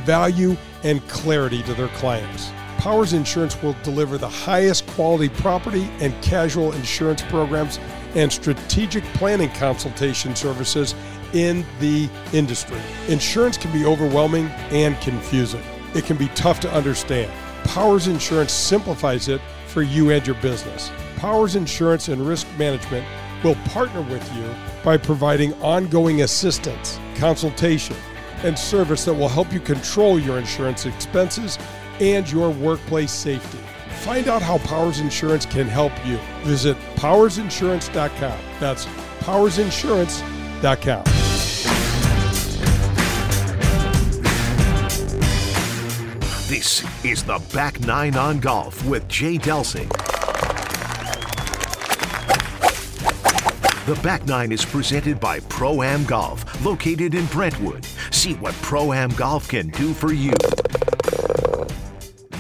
[0.05, 0.55] value,
[0.85, 2.53] and clarity to their clients.
[2.79, 7.79] Powers Insurance will deliver the highest quality property and casual insurance programs
[8.15, 10.95] and strategic planning consultation services
[11.33, 12.81] in the industry.
[13.09, 15.63] Insurance can be overwhelming and confusing.
[15.95, 17.33] It can be tough to understand.
[17.65, 20.91] Powers Insurance simplifies it for you and your business.
[21.17, 23.07] Powers Insurance and Risk Management
[23.43, 24.55] will partner with you
[24.85, 27.97] by providing ongoing assistance, consultation,
[28.45, 31.59] and service that will help you control your insurance expenses
[32.01, 33.59] and your workplace safety.
[34.01, 36.19] Find out how Powers Insurance can help you.
[36.43, 38.39] Visit powersinsurance.com.
[38.61, 38.85] That's
[39.21, 41.05] powersinsurance.com.
[46.47, 50.14] This is the Back Nine on Golf with Jay Delsing.
[53.87, 57.85] The Back Nine is presented by Pro Am Golf, located in Brentwood.
[58.11, 60.33] See what Pro Am Golf can do for you.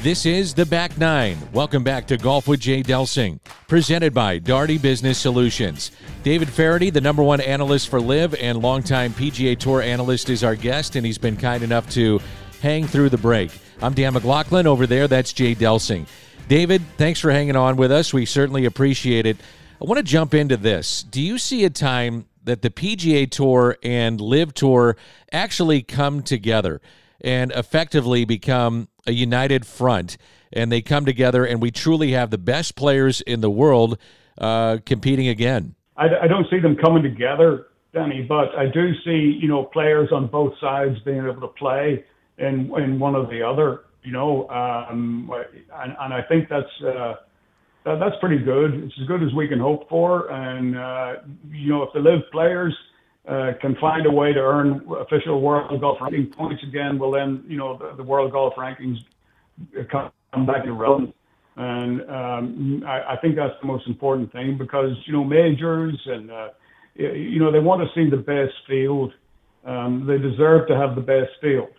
[0.01, 1.37] This is the Back Nine.
[1.53, 5.91] Welcome back to Golf with Jay Delsing, presented by Daugherty Business Solutions.
[6.23, 10.57] David Feherty, the number one analyst for LIV and longtime PGA Tour analyst, is our
[10.57, 12.23] guest, and he's been kind enough to
[12.63, 13.51] hang through the break.
[13.83, 14.67] I'm Dan McLaughlin.
[14.67, 16.07] Over there, that's Jay Delsing.
[16.49, 18.15] David, thanks for hanging on with us.
[18.15, 19.37] We certainly appreciate it.
[19.83, 21.03] I want to jump into this.
[21.03, 24.97] Do you see a time that the PGA Tour and LIV Tour
[25.33, 26.81] actually come together
[27.21, 30.17] and effectively become a united front
[30.53, 33.99] and they come together and we truly have the best players in the world
[34.39, 35.75] uh, competing again?
[35.97, 40.11] I, I don't see them coming together, Danny, but I do see, you know, players
[40.13, 42.05] on both sides being able to play
[42.39, 45.31] in, in one or the other, you know, um,
[45.75, 47.15] and, and I think that's, uh,
[47.85, 48.75] that, that's pretty good.
[48.75, 50.31] It's as good as we can hope for.
[50.31, 51.15] And, uh,
[51.51, 52.75] you know, if the LIV players
[53.29, 57.45] uh, can find a way to earn official world golf ranking points again, well, then,
[57.47, 58.97] you know, the, the world golf rankings
[59.91, 61.15] come back irrelevant.
[61.57, 66.31] And um, I, I think that's the most important thing because, you know, majors and,
[66.31, 66.49] uh,
[66.97, 69.13] you know, they want to see the best field.
[69.65, 71.71] Um, they deserve to have the best field.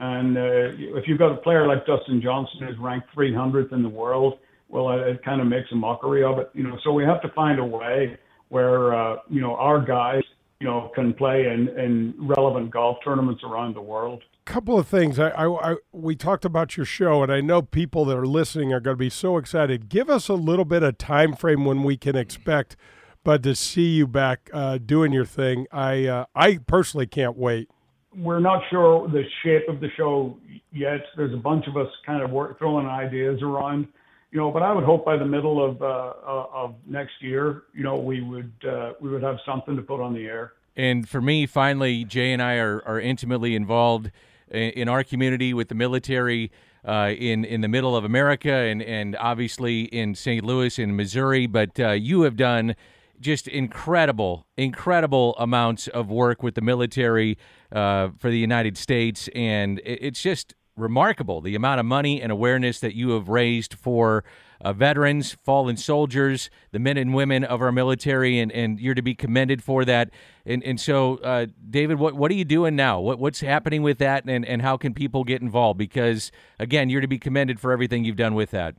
[0.00, 3.88] And uh, if you've got a player like Dustin Johnson who's ranked 300th in the
[3.88, 4.38] world,
[4.68, 6.78] well, it, it kind of makes a mockery of it, you know.
[6.84, 10.22] So we have to find a way where uh, you know our guys,
[10.60, 14.22] you know, can play in, in relevant golf tournaments around the world.
[14.44, 15.18] Couple of things.
[15.18, 18.72] I, I, I we talked about your show, and I know people that are listening
[18.72, 19.88] are going to be so excited.
[19.88, 22.76] Give us a little bit of time frame when we can expect,
[23.24, 25.66] but to see you back uh, doing your thing.
[25.72, 27.68] I uh, I personally can't wait
[28.16, 30.38] we're not sure the shape of the show
[30.72, 31.00] yet.
[31.16, 33.86] There's a bunch of us kind of work, throwing ideas around,
[34.30, 34.50] you know.
[34.50, 37.96] But I would hope by the middle of uh, uh, of next year, you know,
[37.96, 40.52] we would uh, we would have something to put on the air.
[40.76, 44.10] And for me, finally, Jay and I are are intimately involved
[44.50, 46.50] in our community with the military.
[46.84, 50.44] uh, in in the middle of America and and obviously in St.
[50.44, 52.74] Louis in Missouri, but uh, you have done
[53.20, 57.36] just incredible, incredible amounts of work with the military
[57.72, 62.80] uh, for the United States, and it's just remarkable the amount of money and awareness
[62.80, 64.24] that you have raised for
[64.60, 69.02] uh, veterans, fallen soldiers, the men and women of our military, and, and you're to
[69.02, 70.10] be commended for that.
[70.44, 73.00] And and so, uh, David, what what are you doing now?
[73.00, 75.78] What what's happening with that, and and how can people get involved?
[75.78, 78.74] Because again, you're to be commended for everything you've done with that.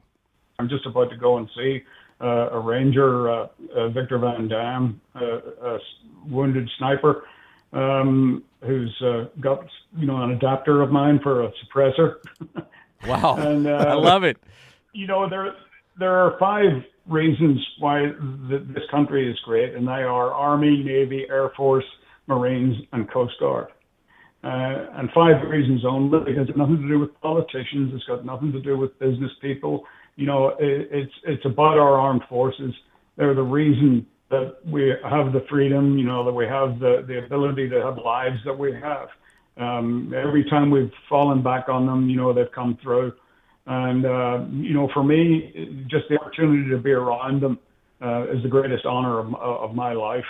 [0.58, 1.84] I'm just about to go and see
[2.22, 5.78] uh, a ranger, uh, uh, Victor Van Dam, a
[6.28, 7.24] wounded sniper.
[7.72, 9.66] Um, who's uh, got
[9.98, 12.16] you know an adapter of mine for a suppressor.
[13.08, 14.38] wow, and, uh, I love it.
[14.94, 15.54] You know there
[15.98, 18.12] there are five reasons why
[18.50, 21.86] th- this country is great, and they are Army, Navy, Air Force,
[22.28, 23.68] Marines, and Coast Guard.
[24.42, 26.32] Uh, and five reasons only.
[26.32, 27.92] It has nothing to do with politicians.
[27.94, 29.84] It's got nothing to do with business people.
[30.16, 32.74] You know, it, it's it's about our armed forces.
[33.18, 35.98] They're the reason that we have the freedom.
[35.98, 39.10] You know, that we have the the ability to have lives that we have.
[39.58, 43.14] Um, every time we've fallen back on them, you know, they've come through.
[43.66, 47.60] And, uh, you know, for me, just the opportunity to be around them
[48.02, 50.26] uh, is the greatest honor of, of my life.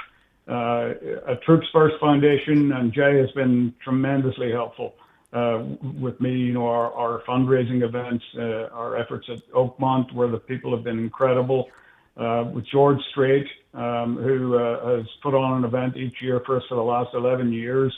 [0.49, 0.93] Uh,
[1.27, 4.95] a Troops First Foundation and Jay has been tremendously helpful
[5.31, 5.63] uh,
[6.01, 6.31] with me.
[6.31, 10.83] You know, our, our fundraising events, uh, our efforts at Oakmont, where the people have
[10.83, 11.69] been incredible.
[12.17, 16.57] Uh, with George Strait, um, who uh, has put on an event each year for
[16.57, 17.93] us for the last 11 years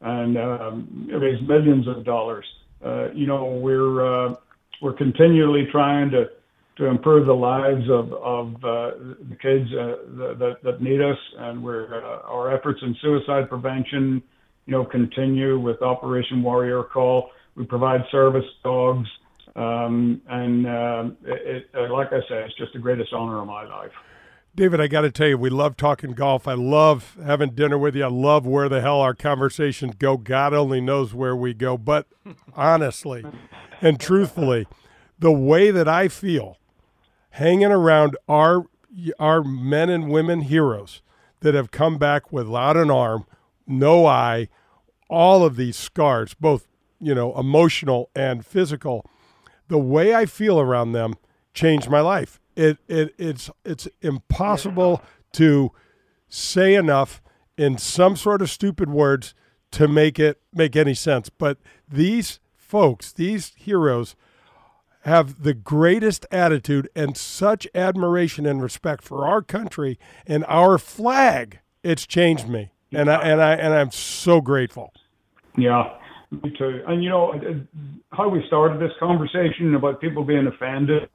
[0.00, 2.44] and um, raised millions of dollars.
[2.84, 4.34] Uh, you know, we're uh,
[4.80, 6.30] we're continually trying to
[6.78, 8.90] to improve the lives of of uh,
[9.28, 9.96] the kids uh,
[10.38, 14.22] that that need us, and we're uh, our efforts in suicide prevention,
[14.64, 17.30] you know, continue with Operation Warrior Call.
[17.54, 19.08] We provide service dogs,
[19.56, 23.64] um, and uh, it, it, like I say, it's just the greatest honor of my
[23.64, 23.92] life.
[24.60, 26.46] David, I got to tell you, we love talking golf.
[26.46, 28.04] I love having dinner with you.
[28.04, 30.18] I love where the hell our conversations go.
[30.18, 31.78] God only knows where we go.
[31.78, 32.06] But
[32.54, 33.24] honestly
[33.80, 34.66] and truthfully,
[35.18, 36.58] the way that I feel
[37.30, 38.66] hanging around our
[39.18, 41.00] our men and women heroes
[41.40, 43.24] that have come back without an arm,
[43.66, 44.50] no eye,
[45.08, 46.66] all of these scars, both
[47.00, 49.06] you know emotional and physical.
[49.68, 51.14] The way I feel around them
[51.54, 55.02] changed my life it, it it's it's impossible
[55.32, 55.72] to
[56.28, 57.22] say enough
[57.56, 59.34] in some sort of stupid words
[59.72, 61.30] to make it make any sense.
[61.30, 61.58] But
[61.88, 64.14] these folks, these heroes,
[65.02, 71.60] have the greatest attitude and such admiration and respect for our country and our flag.
[71.82, 74.92] It's changed me, and I and I and I'm so grateful.
[75.56, 75.96] Yeah,
[76.30, 76.82] me too.
[76.86, 77.40] And you know
[78.12, 81.08] how we started this conversation about people being offended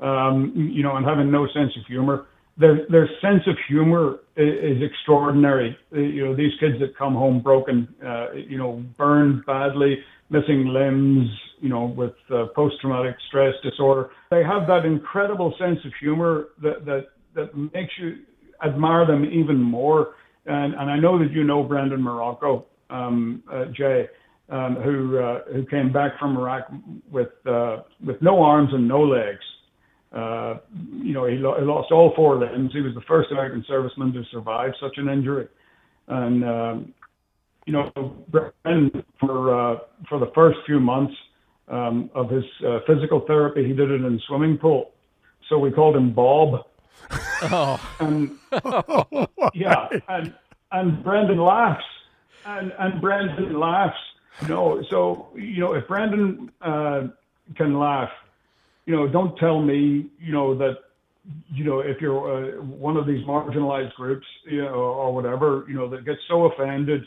[0.00, 2.26] um, you know, and having no sense of humor.
[2.56, 5.76] Their their sense of humor is, is extraordinary.
[5.92, 9.98] Uh, you know, these kids that come home broken, uh, you know, burned badly,
[10.30, 11.28] missing limbs,
[11.60, 14.10] you know, with uh, post traumatic stress disorder.
[14.30, 18.18] They have that incredible sense of humor that that that makes you
[18.64, 20.14] admire them even more.
[20.46, 24.08] And and I know that you know Brendan Marrocco, um, uh, Jay.
[24.50, 26.72] Um, who uh, who came back from Iraq
[27.10, 29.44] with uh, with no arms and no legs,
[30.12, 32.72] uh, you know, he, lo- he, lost all four limbs.
[32.72, 35.48] He was the first American serviceman to survive such an injury.
[36.06, 36.94] And, um,
[37.66, 37.92] you know,
[38.28, 39.78] Brendan, for, uh,
[40.08, 41.14] for the first few months
[41.68, 44.92] um, of his uh, physical therapy, he did it in a swimming pool.
[45.48, 46.64] So we called him Bob.
[47.42, 47.94] Oh.
[48.00, 48.38] And,
[49.54, 49.88] yeah.
[50.08, 50.34] And,
[50.72, 51.84] and Brendan laughs.
[52.46, 53.98] And, and Brendan laughs.
[54.48, 57.08] Know, so, you know, if Brendan uh,
[57.56, 58.10] can laugh,
[58.88, 60.76] you know, don't tell me, you know, that,
[61.52, 65.74] you know, if you're uh, one of these marginalized groups, you know, or whatever, you
[65.74, 67.02] know, that gets so offended,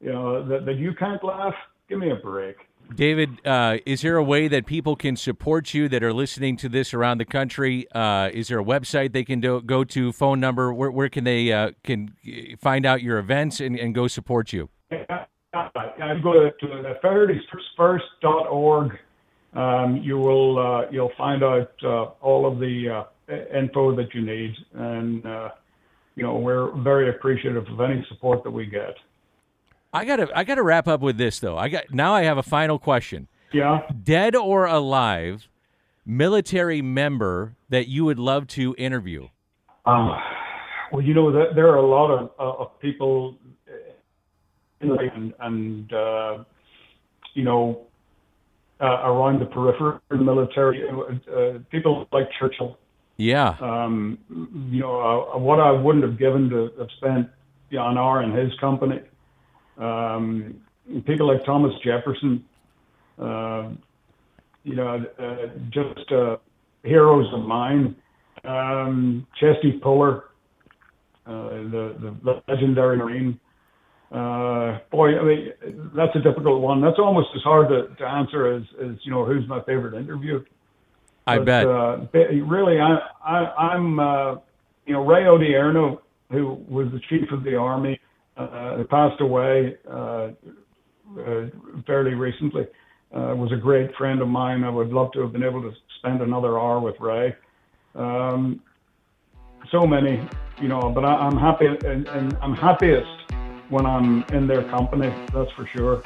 [0.00, 1.52] you know, that, that you can't laugh.
[1.86, 2.56] Give me a break.
[2.94, 6.68] David, uh, is there a way that people can support you that are listening to
[6.70, 7.86] this around the country?
[7.92, 10.72] Uh, is there a website they can do, go to, phone number?
[10.72, 12.14] Where, where can they uh, can
[12.58, 14.70] find out your events and, and go support you?
[14.90, 16.68] Yeah, I go to, to
[19.54, 24.22] um, you will uh, you'll find out uh, all of the uh, info that you
[24.22, 25.50] need, and uh,
[26.16, 28.94] you know we're very appreciative of any support that we get.
[29.92, 31.56] I gotta I gotta wrap up with this though.
[31.56, 33.28] I got now I have a final question.
[33.52, 33.80] Yeah.
[34.02, 35.48] Dead or alive,
[36.04, 39.28] military member that you would love to interview.
[39.86, 40.18] Uh,
[40.92, 43.36] well, you know that there are a lot of, uh, of people,
[44.80, 46.44] and, and uh,
[47.32, 47.87] you know
[48.80, 50.88] uh, around the periphery of the military.
[50.88, 52.78] Uh, people like Churchill.
[53.16, 53.56] Yeah.
[53.60, 54.18] Um,
[54.70, 55.00] you know,
[55.34, 57.28] uh, what I wouldn't have given to have spent
[57.70, 59.00] you know, an hour in his company.
[59.76, 60.60] Um,
[61.04, 62.44] people like Thomas Jefferson,
[63.20, 63.70] uh,
[64.62, 66.36] you know, uh, just uh,
[66.84, 67.96] heroes of mine.
[68.44, 70.24] Um, Chesty Puller,
[71.26, 73.40] uh, the, the legendary Marine.
[74.10, 75.52] Uh, boy, I mean,
[75.94, 76.80] that's a difficult one.
[76.80, 80.42] That's almost as hard to, to answer as, as, you know, who's my favorite interview.
[81.26, 81.66] I but, bet.
[81.66, 81.98] Uh,
[82.46, 84.36] really, I, I, I'm, uh,
[84.86, 86.00] you know, Ray Odierno,
[86.30, 88.00] who was the chief of the army,
[88.38, 90.30] uh, passed away uh,
[91.18, 91.46] uh,
[91.86, 92.66] fairly recently.
[93.14, 94.64] Uh, was a great friend of mine.
[94.64, 97.34] I would love to have been able to spend another hour with Ray.
[97.94, 98.62] Um,
[99.70, 100.20] so many,
[100.60, 103.17] you know, but I, I'm happy and, and I'm happiest
[103.68, 105.12] when I'm in their company.
[105.32, 106.02] That's for sure.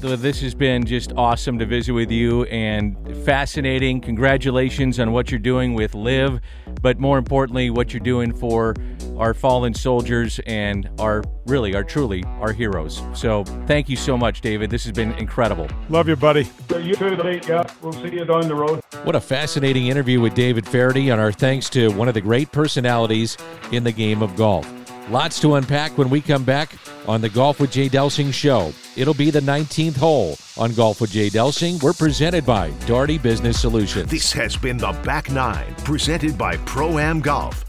[0.00, 2.94] This has been just awesome to visit with you and
[3.24, 4.02] fascinating.
[4.02, 6.40] Congratulations on what you're doing with LIV,
[6.82, 8.74] but more importantly, what you're doing for
[9.16, 13.00] our fallen soldiers and our really, our truly, our heroes.
[13.14, 14.68] So thank you so much, David.
[14.68, 15.68] This has been incredible.
[15.88, 16.50] Love you, buddy.
[16.68, 17.40] You too, Lee.
[17.48, 18.82] Yeah, we'll see you down the road.
[19.04, 22.52] What a fascinating interview with David Feherty, and our thanks to one of the great
[22.52, 23.38] personalities
[23.72, 24.70] in the game of golf.
[25.10, 26.76] Lots to unpack when we come back
[27.06, 28.72] on the Golf with Jay Delsing show.
[28.96, 31.82] It'll be the 19th hole on Golf with Jay Delsing.
[31.82, 34.10] We're presented by Daugherty Business Solutions.
[34.10, 37.64] This has been the Back Nine, presented by Pro Am Golf.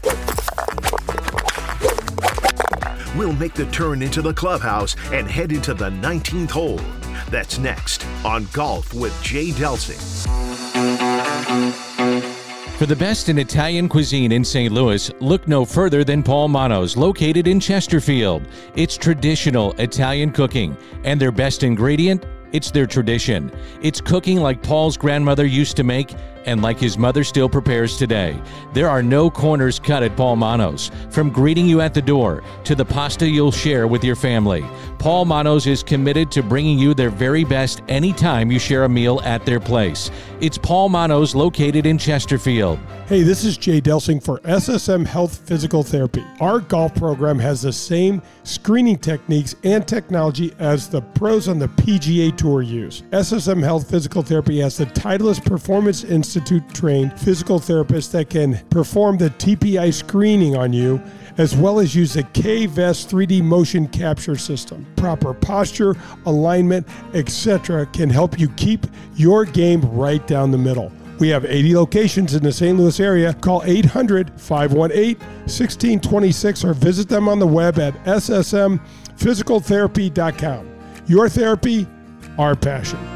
[3.14, 6.80] We'll make the turn into the clubhouse and head into the 19th hole.
[7.30, 10.00] That's next on Golf with Jay Delsing.
[12.76, 14.70] For the best in Italian cuisine in St.
[14.70, 18.46] Louis, look no further than Paul Manno's, located in Chesterfield.
[18.74, 22.26] It's traditional Italian cooking, and their best ingredient?
[22.52, 23.50] It's their tradition.
[23.80, 26.14] It's cooking like Paul's grandmother used to make
[26.46, 28.40] and like his mother still prepares today.
[28.72, 30.90] There are no corners cut at Paul Manno's.
[31.10, 34.64] From greeting you at the door to the pasta you'll share with your family,
[34.98, 39.20] Paul Manno's is committed to bringing you their very best anytime you share a meal
[39.24, 40.10] at their place.
[40.40, 42.78] It's Paul Manno's located in Chesterfield.
[43.06, 46.24] Hey, this is Jay Delsing for SSM Health Physical Therapy.
[46.40, 51.68] Our golf program has the same screening techniques and technology as the pros on the
[51.68, 53.02] PGA Tour use.
[53.10, 59.18] SSM Health Physical Therapy has the Titleist Performance Institute trained physical therapists that can perform
[59.18, 61.02] the TPI screening on you
[61.38, 64.86] as well as use the K-Vest 3D motion capture system.
[64.96, 67.84] Proper posture, alignment, etc.
[67.86, 70.92] can help you keep your game right down the middle.
[71.18, 72.78] We have 80 locations in the St.
[72.78, 73.32] Louis area.
[73.34, 80.70] Call 800 518 1626 or visit them on the web at ssmphysicaltherapy.com.
[81.06, 81.86] Your therapy,
[82.38, 83.15] our passion.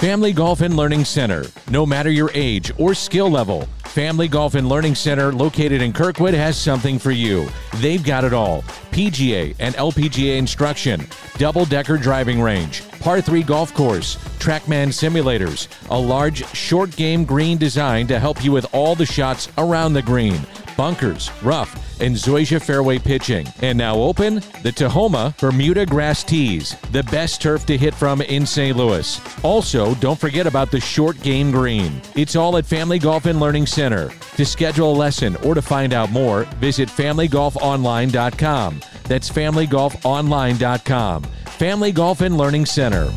[0.00, 1.44] Family Golf and Learning Center.
[1.68, 6.32] No matter your age or skill level, Family Golf and Learning Center, located in Kirkwood,
[6.32, 7.50] has something for you.
[7.76, 13.74] They've got it all PGA and LPGA instruction, double decker driving range, par 3 golf
[13.74, 19.04] course, Trackman simulators, a large short game green design to help you with all the
[19.04, 20.40] shots around the green,
[20.80, 23.46] bunkers, rough, and Zoysia fairway pitching.
[23.60, 28.46] And now open the Tahoma Bermuda Grass Tees, the best turf to hit from in
[28.46, 28.74] St.
[28.74, 29.20] Louis.
[29.44, 32.00] Also, don't forget about the short game green.
[32.14, 34.10] It's all at Family Golf and Learning Center.
[34.36, 38.80] To schedule a lesson or to find out more, visit FamilyGolfOnline.com.
[39.02, 41.22] That's FamilyGolfOnline.com.
[41.24, 43.12] Family Golf and Learning Center.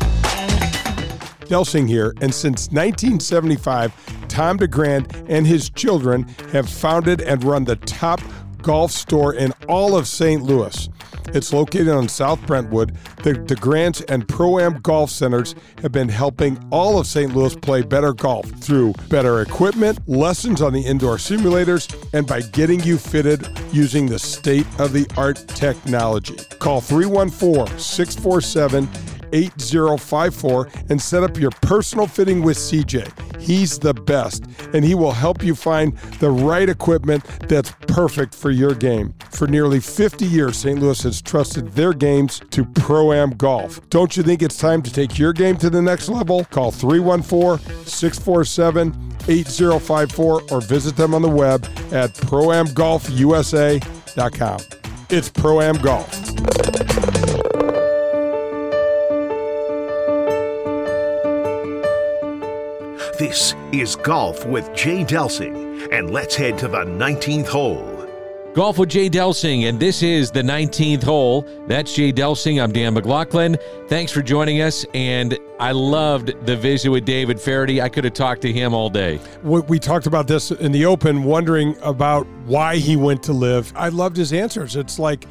[1.46, 6.22] Delsing here, and since 1975, Tom DeGrand and his children
[6.52, 8.20] have founded and run the top
[8.62, 10.42] golf store in all of St.
[10.42, 10.88] Louis.
[11.28, 12.96] It's located on South Brentwood.
[13.22, 17.34] The DeGrants and Pro Am Golf Centers have been helping all of St.
[17.34, 22.80] Louis play better golf through better equipment, lessons on the indoor simulators, and by getting
[22.82, 26.36] you fitted using the state of the art technology.
[26.58, 28.88] Call 314 647
[29.32, 33.40] 8054 and set up your personal fitting with CJ.
[33.40, 38.50] He's the best, and he will help you find the right equipment that's perfect for
[38.50, 39.14] your game.
[39.30, 40.80] For nearly 50 years, St.
[40.80, 43.80] Louis has trusted their games to Pro Am Golf.
[43.90, 46.44] Don't you think it's time to take your game to the next level?
[46.46, 54.60] Call 314 647 8054 or visit them on the web at proamgolfusa.com.
[55.10, 56.73] It's Pro Am Golf.
[63.18, 68.08] This is Golf with Jay Delsing, and let's head to the 19th hole.
[68.54, 71.46] Golf with Jay Delsing, and this is the 19th hole.
[71.68, 72.60] That's Jay Delsing.
[72.60, 73.56] I'm Dan McLaughlin.
[73.86, 77.80] Thanks for joining us, and I loved the visit with David Feherty.
[77.80, 79.20] I could have talked to him all day.
[79.44, 83.74] We, we talked about this in the open, wondering about why he went to LIV.
[83.76, 84.74] I loved his answers.
[84.74, 85.24] It's like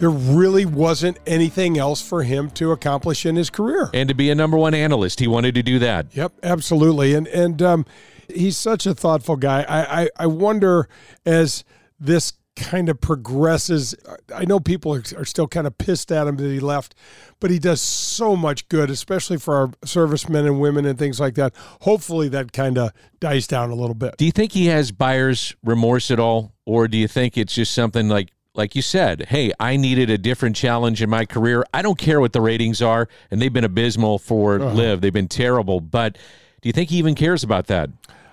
[0.00, 3.90] there really wasn't anything else for him to accomplish in his career.
[3.94, 6.06] And to be a number one analyst, he wanted to do that.
[6.16, 7.14] Yep, absolutely.
[7.14, 7.86] And and um,
[8.28, 9.62] he's such a thoughtful guy.
[9.62, 10.88] I, I, I wonder
[11.24, 11.64] as
[11.98, 13.94] this kind of progresses.
[14.34, 16.94] I know people are, are, still kind of pissed at him that he left,
[17.38, 21.34] but he does so much good, especially for our servicemen and women and things like
[21.34, 21.54] that.
[21.82, 24.16] Hopefully, that kind of dies down a little bit.
[24.16, 27.72] Do you think he has buyer's remorse at all, or do you think it's just
[27.72, 28.30] something like?
[28.54, 31.64] Like you said, hey, I needed a different challenge in my career.
[31.72, 34.74] I don't care what the ratings are, and they've been abysmal for uh-huh.
[34.74, 35.00] LIV.
[35.00, 35.80] They've been terrible.
[35.80, 36.18] But
[36.60, 37.90] do you think he even cares about that?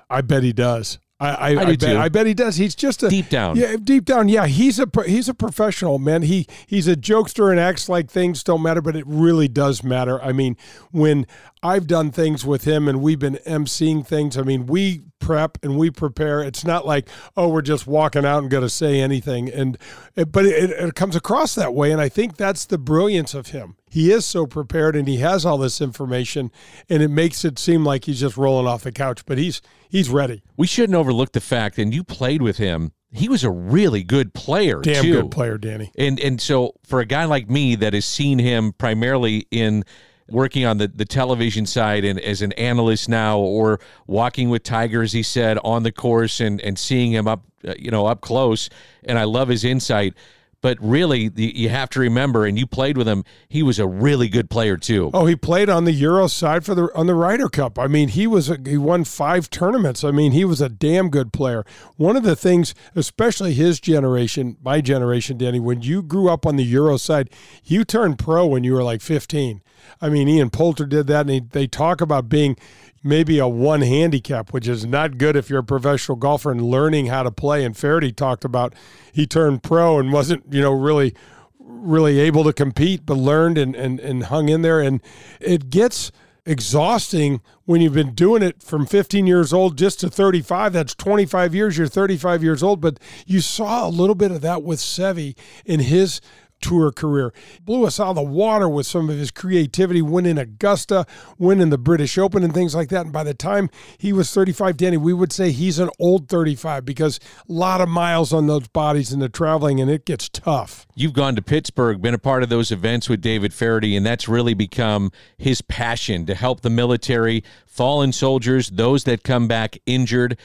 [0.09, 0.97] I bet he does.
[1.19, 2.57] I, I, I, I bet, I bet he does.
[2.57, 3.55] He's just a deep down.
[3.55, 4.29] Yeah, deep down.
[4.29, 6.21] Yeah, he's a he's a professional man.
[6.21, 10.21] He he's a jokester and acts like things don't matter, but it really does matter.
[10.21, 10.57] I mean,
[10.91, 11.25] when
[11.63, 14.37] I've done things with him and we've been emceeing things.
[14.37, 16.41] I mean, we prep and we prepare.
[16.41, 19.49] It's not like oh, we're just walking out and going to say anything.
[19.49, 19.77] And
[20.15, 23.47] it, but it, it comes across that way, and I think that's the brilliance of
[23.47, 23.75] him.
[23.89, 26.49] He is so prepared and he has all this information,
[26.89, 29.25] and it makes it seem like he's just rolling off the couch.
[29.25, 30.43] But he's he's ready.
[30.55, 32.93] We shouldn't overlook the fact, and you played with him.
[33.11, 35.21] He was a really good player, damn too.
[35.21, 35.91] good player, Danny.
[35.97, 39.83] And and so for a guy like me that has seen him primarily in
[40.29, 45.01] working on the, the television side and as an analyst now or walking with Tiger
[45.01, 48.21] as he said on the course and and seeing him up uh, you know up
[48.21, 48.69] close.
[49.03, 50.13] And I love his insight
[50.61, 53.23] but really, the, you have to remember, and you played with him.
[53.47, 55.11] He was a really good player too.
[55.13, 57.77] Oh, he played on the Euro side for the on the Ryder Cup.
[57.77, 60.03] I mean, he was a, he won five tournaments.
[60.03, 61.63] I mean, he was a damn good player.
[61.95, 66.55] One of the things, especially his generation, my generation, Danny, when you grew up on
[66.55, 67.29] the Euro side,
[67.63, 69.61] you turned pro when you were like 15.
[70.01, 72.57] I mean, Ian Poulter did that, and he, they talk about being
[73.03, 77.07] maybe a one handicap, which is not good if you're a professional golfer and learning
[77.07, 77.63] how to play.
[77.63, 78.73] And Feherty talked about
[79.11, 81.13] he turned pro and wasn't, you know, really
[81.59, 84.79] really able to compete, but learned and, and, and hung in there.
[84.81, 85.01] And
[85.39, 86.11] it gets
[86.45, 90.73] exhausting when you've been doing it from 15 years old just to 35.
[90.73, 91.77] That's 25 years.
[91.77, 92.81] You're 35 years old.
[92.81, 96.21] But you saw a little bit of that with Seve in his
[96.61, 97.33] tour career.
[97.63, 101.05] Blew us out of the water with some of his creativity, winning Augusta,
[101.37, 103.05] winning the British Open, and things like that.
[103.05, 106.85] And by the time he was 35, Danny, we would say he's an old 35
[106.85, 110.85] because a lot of miles on those bodies and the traveling, and it gets tough.
[110.95, 114.27] You've gone to Pittsburgh, been a part of those events with David Feherty, and that's
[114.27, 120.37] really become his passion to help the military, fallen soldiers, those that come back injured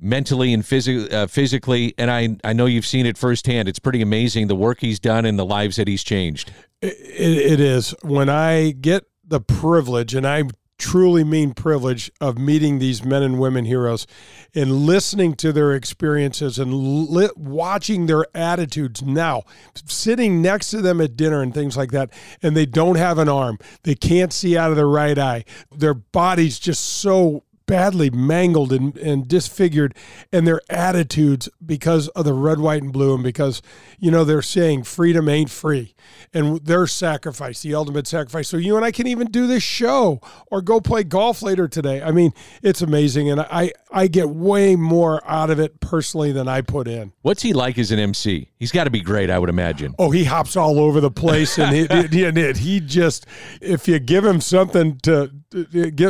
[0.00, 1.94] mentally and phys- uh, physically.
[1.98, 3.68] And I, I know you've seen it firsthand.
[3.68, 6.52] It's pretty amazing the work he's done and the lives that he's changed.
[6.82, 7.94] it, it is.
[8.02, 10.44] When I get the privilege, and I
[10.78, 14.06] truly mean privilege of meeting these men and women heroes
[14.54, 16.74] and listening to their experiences and
[17.08, 19.42] li- watching their attitudes now
[19.86, 22.10] sitting next to them at dinner and things like that
[22.42, 25.44] and they don't have an arm they can't see out of their right eye
[25.74, 29.94] their body's just so badly mangled and, and disfigured
[30.32, 33.62] and their attitudes because of the red, white, and blue, and because,
[33.98, 35.94] you know, they're saying freedom ain't free
[36.32, 38.48] and their sacrifice, the ultimate sacrifice.
[38.48, 42.02] So you and I can even do this show or go play golf later today.
[42.02, 43.30] I mean, it's amazing.
[43.30, 47.12] And I, I get way more out of it personally than I put in.
[47.22, 48.50] What's he like as an MC?
[48.58, 49.94] He's got to be great, I would imagine.
[49.98, 51.58] Oh, he hops all over the place.
[51.58, 53.26] And he, he, he just,
[53.60, 55.28] if you give him something to,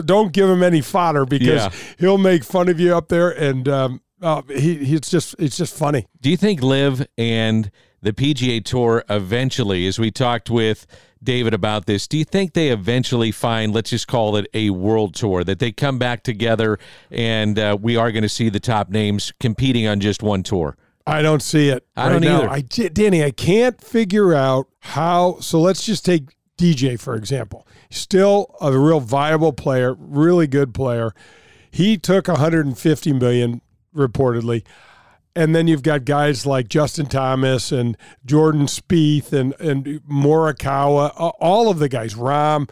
[0.03, 1.71] don't give him any fodder because yeah.
[1.99, 3.31] he'll make fun of you up there.
[3.31, 6.07] And, um, uh, he, he's just it's just funny.
[6.21, 7.71] Do you think LIV and
[8.03, 10.87] the PGA Tour eventually, as we talked with
[11.23, 15.15] David about this, do you think they eventually find, let's just call it a world
[15.15, 16.79] tour, that they come back together
[17.11, 20.77] and uh, we are going to see the top names competing on just one tour?
[21.07, 21.87] I don't see it.
[21.97, 22.39] I right don't now.
[22.39, 22.51] either.
[22.51, 25.39] I, Danny, I can't figure out how.
[25.41, 27.67] So let's just take DJ, for example.
[27.91, 31.13] Still a real viable player, really good player.
[31.71, 33.61] He took 150 million
[33.95, 34.65] reportedly
[35.37, 41.69] and then you've got guys like Justin Thomas and Jordan Spieth and and Morikawa, all
[41.69, 42.69] of the guys, Rahm,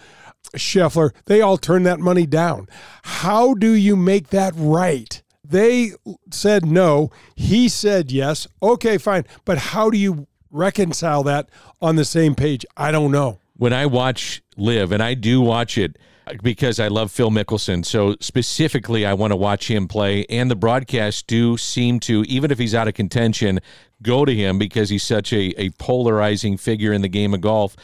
[0.56, 2.66] Scheffler, they all turned that money down.
[3.02, 5.22] How do you make that right?
[5.44, 5.92] They
[6.30, 7.10] said no.
[7.36, 8.48] He said yes.
[8.62, 9.24] Okay, fine.
[9.44, 11.50] But how do you reconcile that
[11.82, 12.64] on the same page?
[12.78, 13.40] I don't know.
[13.56, 15.96] When I watch LIV, and I do watch it
[16.42, 17.84] because I love Phil Mickelson.
[17.84, 20.24] So specifically, I want to watch him play.
[20.28, 23.60] And the broadcasts do seem to, even if he's out of contention,
[24.02, 27.76] go to him because he's such a, a polarizing figure in the game of golf.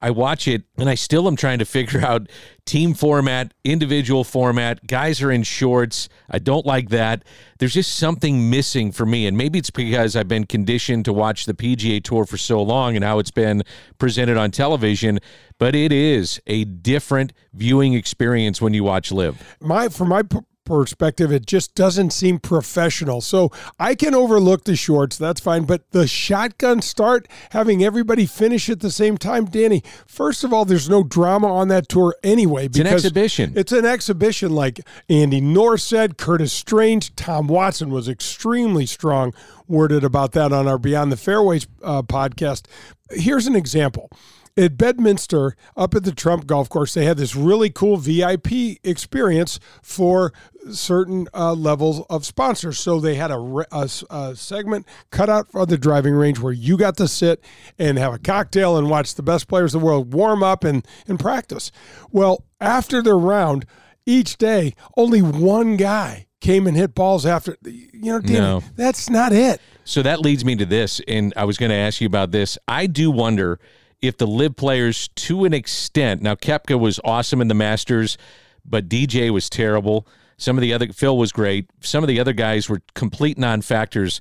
[0.00, 2.28] I watch it and I still am trying to figure out
[2.64, 4.86] team format, individual format.
[4.86, 6.08] Guys are in shorts.
[6.30, 7.24] I don't like that.
[7.58, 9.26] There's just something missing for me.
[9.26, 12.94] And maybe it's because I've been conditioned to watch the PGA Tour for so long
[12.94, 13.62] and how it's been
[13.98, 15.18] presented on television.
[15.58, 19.56] But it is a different viewing experience when you watch LIV.
[19.60, 20.22] My, from my
[20.68, 23.20] perspective, it just doesn't seem professional.
[23.20, 25.64] So I can overlook the shorts, that's fine.
[25.64, 30.64] But the shotgun start, having everybody finish at the same time, Danny, first of all,
[30.64, 32.66] there's no drama on that tour anyway.
[32.66, 33.52] It's an exhibition.
[33.56, 39.32] It's an exhibition, like Andy North said, Curtis Strange, Tom Watson was extremely strong
[39.66, 42.66] worded about that on our Beyond the Fairways uh, podcast.
[43.10, 44.10] Here's an example
[44.58, 49.60] at Bedminster up at the Trump Golf Course, they had this really cool VIP experience
[49.82, 50.32] for
[50.72, 52.78] certain uh, levels of sponsors.
[52.78, 56.76] So they had a, a, a, segment cut out on the driving range where you
[56.76, 57.42] got to sit
[57.78, 60.86] and have a cocktail and watch the best players in the world warm up and,
[61.06, 61.70] and practice.
[62.10, 63.64] Well, after the round,
[64.04, 67.56] each day, only one guy came and hit balls after.
[67.64, 68.62] You know, Danny, no.
[68.74, 69.60] that's not it.
[69.84, 72.58] So that leads me to this, and I was going to ask you about this.
[72.66, 73.60] I do wonder
[74.00, 78.16] if the LIV players, to an extent, now Koepka was awesome in the Masters,
[78.64, 80.06] but DJ was terrible.
[80.36, 81.68] Some of the other Phil was great.
[81.80, 84.20] Some of the other guys were complete non-factors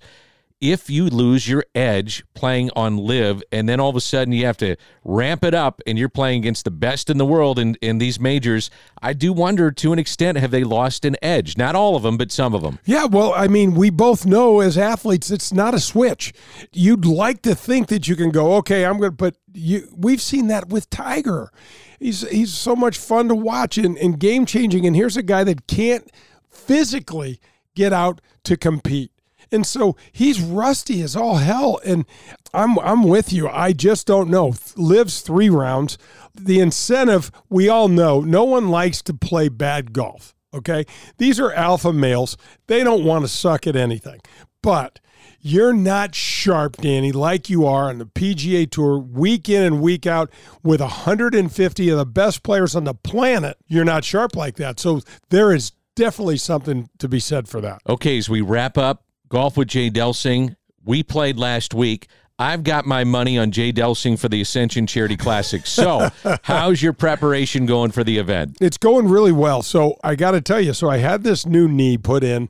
[0.60, 4.46] if you lose your edge playing on LIV and then all of a sudden you
[4.46, 7.76] have to ramp it up and you're playing against the best in the world in,
[7.82, 8.70] in these majors
[9.02, 11.58] i do wonder to an extent have they lost an edge?
[11.58, 12.80] Not all of them but some of them.
[12.86, 16.34] Yeah well i mean we both know as athletes it's not a switch.
[16.74, 20.22] You'd like to think that you can go okay i'm going to but you we've
[20.22, 21.52] seen that with tiger.
[22.00, 25.44] He's he's so much fun to watch and, and game changing and here's a guy
[25.44, 26.10] that can't
[26.50, 27.40] physically
[27.76, 29.12] get out to compete
[29.52, 31.80] and so he's rusty as all hell.
[31.86, 32.06] And
[32.54, 33.48] I'm I'm with you.
[33.48, 34.54] I just don't know.
[34.76, 35.98] LIV's three rounds.
[36.36, 40.36] The incentive, we all know, no one likes to play bad golf.
[40.54, 40.86] Okay.
[41.18, 42.38] These are alpha males.
[42.68, 44.22] They don't want to suck at anything.
[44.62, 45.00] But
[45.40, 50.06] you're not sharp, Danny, like you are on the PGA Tour week in and week
[50.06, 50.32] out
[50.64, 53.58] with 150 of the best players on the planet.
[53.68, 54.80] You're not sharp like that.
[54.80, 57.82] So there is definitely something to be said for that.
[57.88, 60.56] Okay, as we wrap up, Golf with Jay Delsing.
[60.84, 62.08] We played last week.
[62.40, 65.66] I've got my money on Jay Delsing for the Ascension Charity Classic.
[65.66, 66.10] So,
[66.44, 68.58] how's your preparation going for the event?
[68.62, 69.64] It's going really well.
[69.64, 72.50] So, I got to tell you, so I had this new knee put in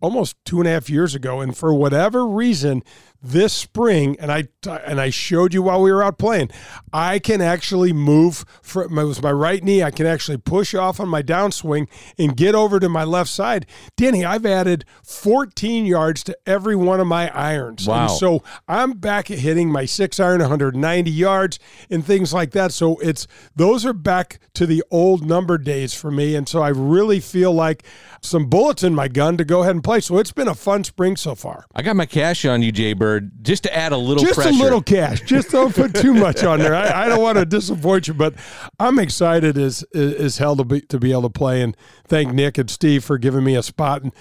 [0.00, 2.82] almost two and a half years ago, and for whatever reason,
[3.20, 4.48] this spring, and I
[4.86, 6.50] and I showed you while we were out playing,
[6.92, 9.82] I can actually move from with my right knee.
[9.82, 13.66] I can actually push off on my downswing and get over to my left side.
[13.96, 17.86] Danny, I've added 14 yards to every one of my irons.
[17.86, 18.02] Wow!
[18.02, 21.58] And so I'm back at hitting my six iron 190 yards
[21.90, 22.72] and things like that.
[22.72, 26.68] So it's those are back to the old number days for me, and so I
[26.68, 27.84] really feel like
[28.20, 30.00] some bullets in my gun to go ahead and play.
[30.00, 31.66] So it's been a fun spring so far.
[31.74, 33.07] I got my cash on you, Jay Bird,
[33.42, 34.50] just to add a little just pressure.
[34.50, 35.20] a little cash.
[35.22, 36.74] Just don't put too much on there.
[36.74, 38.34] I, I, don't want to disappoint you, but
[38.78, 42.58] I'm excited as as hell to be to be able to play and thank Nick
[42.58, 44.12] and Steve for giving me a spot and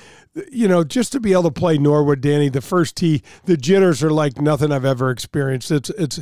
[0.51, 2.49] you know just to be able to play Norwood, Danny.
[2.49, 5.71] The first tee, the jitters are like nothing I've ever experienced.
[5.71, 6.19] It's it's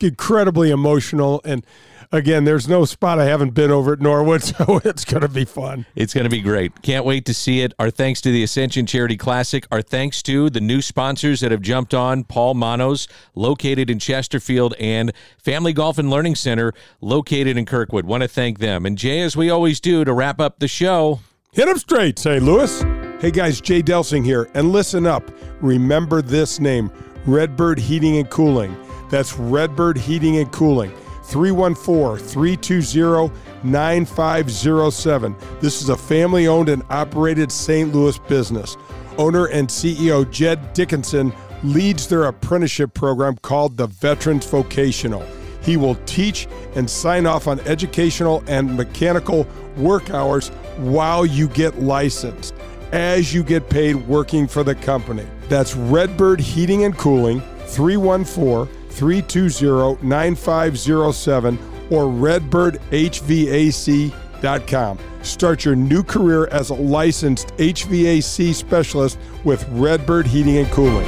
[0.00, 1.64] incredibly emotional and
[2.12, 5.44] again, there's no spot I haven't been over at Norwood, so it's going to be
[5.44, 5.86] fun.
[5.96, 6.82] It's going to be great.
[6.82, 7.72] Can't wait to see it.
[7.78, 9.66] Our thanks to the Ascension Charity Classic.
[9.72, 14.74] Our thanks to the new sponsors that have jumped on Paul Manno's, located in Chesterfield,
[14.78, 18.04] and Family Golf and Learning Center, located in Kirkwood.
[18.04, 18.86] Want to thank them.
[18.86, 21.20] And Jay, as we always do to wrap up the show,
[21.52, 22.42] hit them straight, St.
[22.42, 22.82] Louis.
[23.20, 24.50] Hey guys, Jay Delsing here.
[24.54, 25.30] And listen up.
[25.60, 26.90] Remember this name
[27.24, 28.76] Redbird Heating and Cooling.
[29.10, 30.92] That's Redbird Heating and Cooling.
[31.32, 35.34] 314 320 9507.
[35.60, 37.94] This is a family owned and operated St.
[37.94, 38.76] Louis business.
[39.16, 41.32] Owner and CEO Jed Dickinson
[41.64, 45.24] leads their apprenticeship program called the Veterans Vocational.
[45.62, 49.46] He will teach and sign off on educational and mechanical
[49.78, 52.54] work hours while you get licensed,
[52.90, 55.26] as you get paid working for the company.
[55.48, 61.58] That's Redbird Heating and Cooling, 314 320 9507
[61.90, 64.98] or redbirdhvac.com.
[65.22, 71.06] Start your new career as a licensed HVAC specialist with Redbird Heating and Cooling.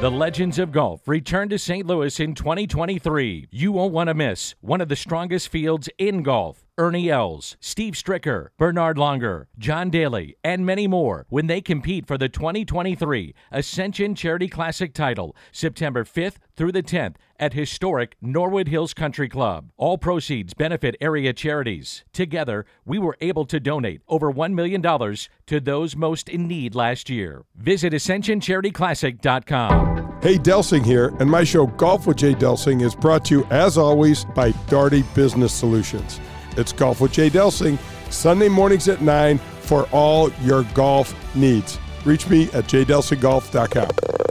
[0.00, 1.86] The Legends of Golf return to St.
[1.86, 3.48] Louis in 2023.
[3.50, 6.64] You won't want to miss one of the strongest fields in golf.
[6.80, 12.16] Ernie Els, Steve Stricker, Bernhard Langer, John Daly, and many more when they compete for
[12.16, 18.94] the 2023 Ascension Charity Classic title September 5th through the 10th at historic Norwood Hills
[18.94, 19.72] Country Club.
[19.76, 22.02] All proceeds benefit area charities.
[22.14, 27.10] Together, we were able to donate over $1 million to those most in need last
[27.10, 27.44] year.
[27.56, 30.16] Visit AscensionCharityClassic.com.
[30.22, 33.76] Hey, Delsing here, and my show Golf with Jay Delsing is brought to you, as
[33.76, 36.18] always, by Daugherty Business Solutions.
[36.60, 37.78] It's Golf with Jay Delsing,
[38.10, 41.78] Sunday mornings at 9 for all your golf needs.
[42.04, 44.29] Reach me at jdelsinggolf.com.